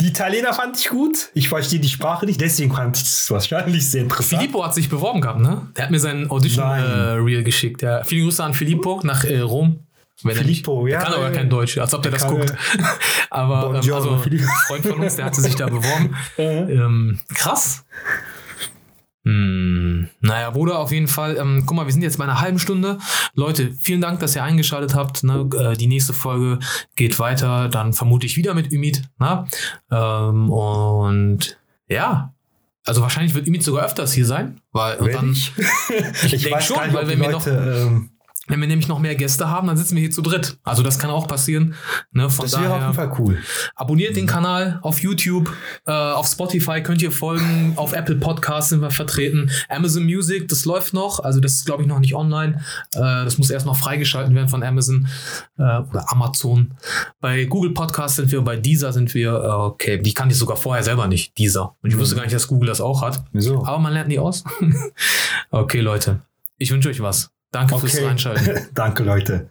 Die 0.00 0.06
Italiener 0.06 0.54
fand 0.54 0.78
ich 0.78 0.88
gut. 0.88 1.28
Ich 1.34 1.50
verstehe 1.50 1.78
die 1.78 1.88
Sprache 1.90 2.24
nicht, 2.24 2.40
deswegen 2.40 2.72
fand 2.74 2.96
ich 2.96 3.02
es 3.02 3.30
wahrscheinlich 3.30 3.86
sehr 3.90 4.02
interessant. 4.02 4.40
Filippo 4.40 4.64
hat 4.64 4.74
sich 4.74 4.88
beworben 4.88 5.20
gehabt, 5.20 5.40
ne? 5.40 5.68
Der 5.76 5.84
hat 5.84 5.90
mir 5.90 6.00
sein 6.00 6.30
Audition-Reel 6.30 7.20
Nein. 7.36 7.44
geschickt. 7.44 7.82
Ja. 7.82 8.02
Viele 8.04 8.22
Grüße 8.24 8.42
an 8.42 8.54
Filippo 8.54 9.00
nach 9.04 9.24
äh, 9.24 9.40
Rom. 9.40 9.85
Wenn 10.22 10.36
er 10.36 10.44
nicht- 10.44 10.64
Filippo, 10.64 10.86
ja. 10.86 10.98
Der 11.00 11.08
kann 11.08 11.14
aber 11.14 11.30
kein 11.30 11.50
Deutsch, 11.50 11.76
als 11.78 11.92
ob 11.94 12.02
der 12.02 12.12
das 12.12 12.22
kann, 12.22 12.36
guckt. 12.38 12.54
aber 13.30 13.80
ähm, 13.84 13.92
also, 13.92 14.16
Filippo. 14.18 14.46
Freund 14.66 14.86
von 14.86 15.00
uns, 15.00 15.16
der 15.16 15.24
hatte 15.26 15.40
sich 15.40 15.54
da 15.56 15.66
beworben. 15.68 16.16
Äh, 16.38 16.72
Ähm, 16.72 17.18
krass. 17.34 17.84
Hm, 19.24 20.08
naja, 20.20 20.50
Bruder, 20.50 20.78
auf 20.78 20.92
jeden 20.92 21.08
Fall. 21.08 21.36
Ähm, 21.36 21.64
guck 21.66 21.76
mal, 21.76 21.84
wir 21.86 21.92
sind 21.92 22.02
jetzt 22.02 22.16
bei 22.18 22.24
einer 22.24 22.40
halben 22.40 22.60
Stunde. 22.60 22.98
Leute, 23.34 23.72
vielen 23.72 24.00
Dank, 24.00 24.20
dass 24.20 24.36
ihr 24.36 24.44
eingeschaltet 24.44 24.94
habt. 24.94 25.24
Ne? 25.24 25.48
Äh, 25.58 25.76
die 25.76 25.88
nächste 25.88 26.12
Folge 26.12 26.60
geht 26.94 27.18
weiter. 27.18 27.68
Dann 27.68 27.92
vermute 27.92 28.24
ich 28.26 28.36
wieder 28.36 28.54
mit 28.54 28.70
Ümit. 28.72 29.02
Na? 29.18 29.46
Ähm, 29.90 30.48
und 30.48 31.58
ja, 31.88 32.34
also 32.84 33.02
wahrscheinlich 33.02 33.34
wird 33.34 33.48
Ümit 33.48 33.64
sogar 33.64 33.84
öfters 33.84 34.12
hier 34.12 34.26
sein. 34.26 34.60
Weil, 34.70 34.96
und 34.98 35.06
werd 35.06 35.16
dann, 35.16 35.32
ich 35.32 35.52
ich 36.24 36.32
ich 36.34 36.42
denk 36.44 36.54
weiß 36.56 36.66
schon, 36.66 36.76
weil 36.94 37.08
wenn 37.08 37.20
wir 37.20 37.30
noch- 37.30 37.46
ähm, 37.48 38.10
Wenn 38.48 38.60
wir 38.60 38.68
nämlich 38.68 38.88
noch 38.88 38.98
mehr 38.98 39.14
Gäste 39.14 39.50
haben, 39.50 39.66
dann 39.66 39.76
sitzen 39.76 39.96
wir 39.96 40.02
hier 40.02 40.10
zu 40.10 40.22
dritt. 40.22 40.58
Also 40.62 40.82
das 40.82 40.98
kann 40.98 41.10
auch 41.10 41.26
passieren. 41.26 41.74
Ne? 42.12 42.30
Von 42.30 42.44
Das 42.44 42.52
wäre 42.52 42.64
auf 42.64 42.78
daher 42.78 42.82
jeden 42.86 42.94
Fall 42.94 43.12
cool. 43.18 43.38
abonniert 43.74 44.16
den 44.16 44.26
Kanal 44.26 44.78
auf 44.82 45.00
YouTube, 45.00 45.52
äh, 45.86 45.92
auf 45.92 46.26
Spotify 46.26 46.82
könnt 46.82 47.02
ihr 47.02 47.10
folgen, 47.10 47.72
auf 47.76 47.92
Apple 47.92 48.16
Podcasts 48.16 48.70
sind 48.70 48.80
wir 48.80 48.90
vertreten, 48.90 49.50
Amazon 49.68 50.04
Music, 50.04 50.48
das 50.48 50.64
läuft 50.64 50.94
noch, 50.94 51.20
also 51.20 51.40
das 51.40 51.52
ist 51.52 51.66
glaube 51.66 51.82
ich 51.82 51.88
noch 51.88 51.98
nicht 51.98 52.14
online. 52.14 52.60
Äh, 52.94 53.00
das 53.00 53.38
muss 53.38 53.50
erst 53.50 53.66
noch 53.66 53.76
freigeschalten 53.76 54.34
werden 54.34 54.48
von 54.48 54.62
Amazon 54.62 55.08
äh, 55.58 55.62
oder 55.62 56.10
Amazon. 56.12 56.74
Bei 57.20 57.44
Google 57.44 57.72
Podcasts 57.72 58.16
sind 58.16 58.30
wir, 58.30 58.40
bei 58.42 58.56
Deezer 58.56 58.92
sind 58.92 59.12
wir, 59.14 59.32
äh, 59.32 59.48
okay, 59.48 59.98
die 59.98 60.14
kannte 60.14 60.32
ich 60.32 60.38
sogar 60.38 60.56
vorher 60.56 60.84
selber 60.84 61.06
nicht, 61.08 61.36
Deezer. 61.38 61.74
Und 61.82 61.90
ich 61.90 61.98
wusste 61.98 62.14
gar 62.14 62.22
nicht, 62.22 62.34
dass 62.34 62.46
Google 62.46 62.68
das 62.68 62.80
auch 62.80 63.02
hat. 63.02 63.24
Wieso? 63.32 63.64
Aber 63.64 63.78
man 63.78 63.92
lernt 63.92 64.08
nie 64.08 64.18
aus. 64.18 64.44
okay, 65.50 65.80
Leute. 65.80 66.20
Ich 66.58 66.70
wünsche 66.70 66.88
euch 66.88 67.00
was. 67.00 67.30
Danke 67.56 67.78
fürs 67.78 67.94
Okay. 67.94 68.06
Reinschalten. 68.06 68.66
Danke, 68.74 69.02
Leute. 69.02 69.48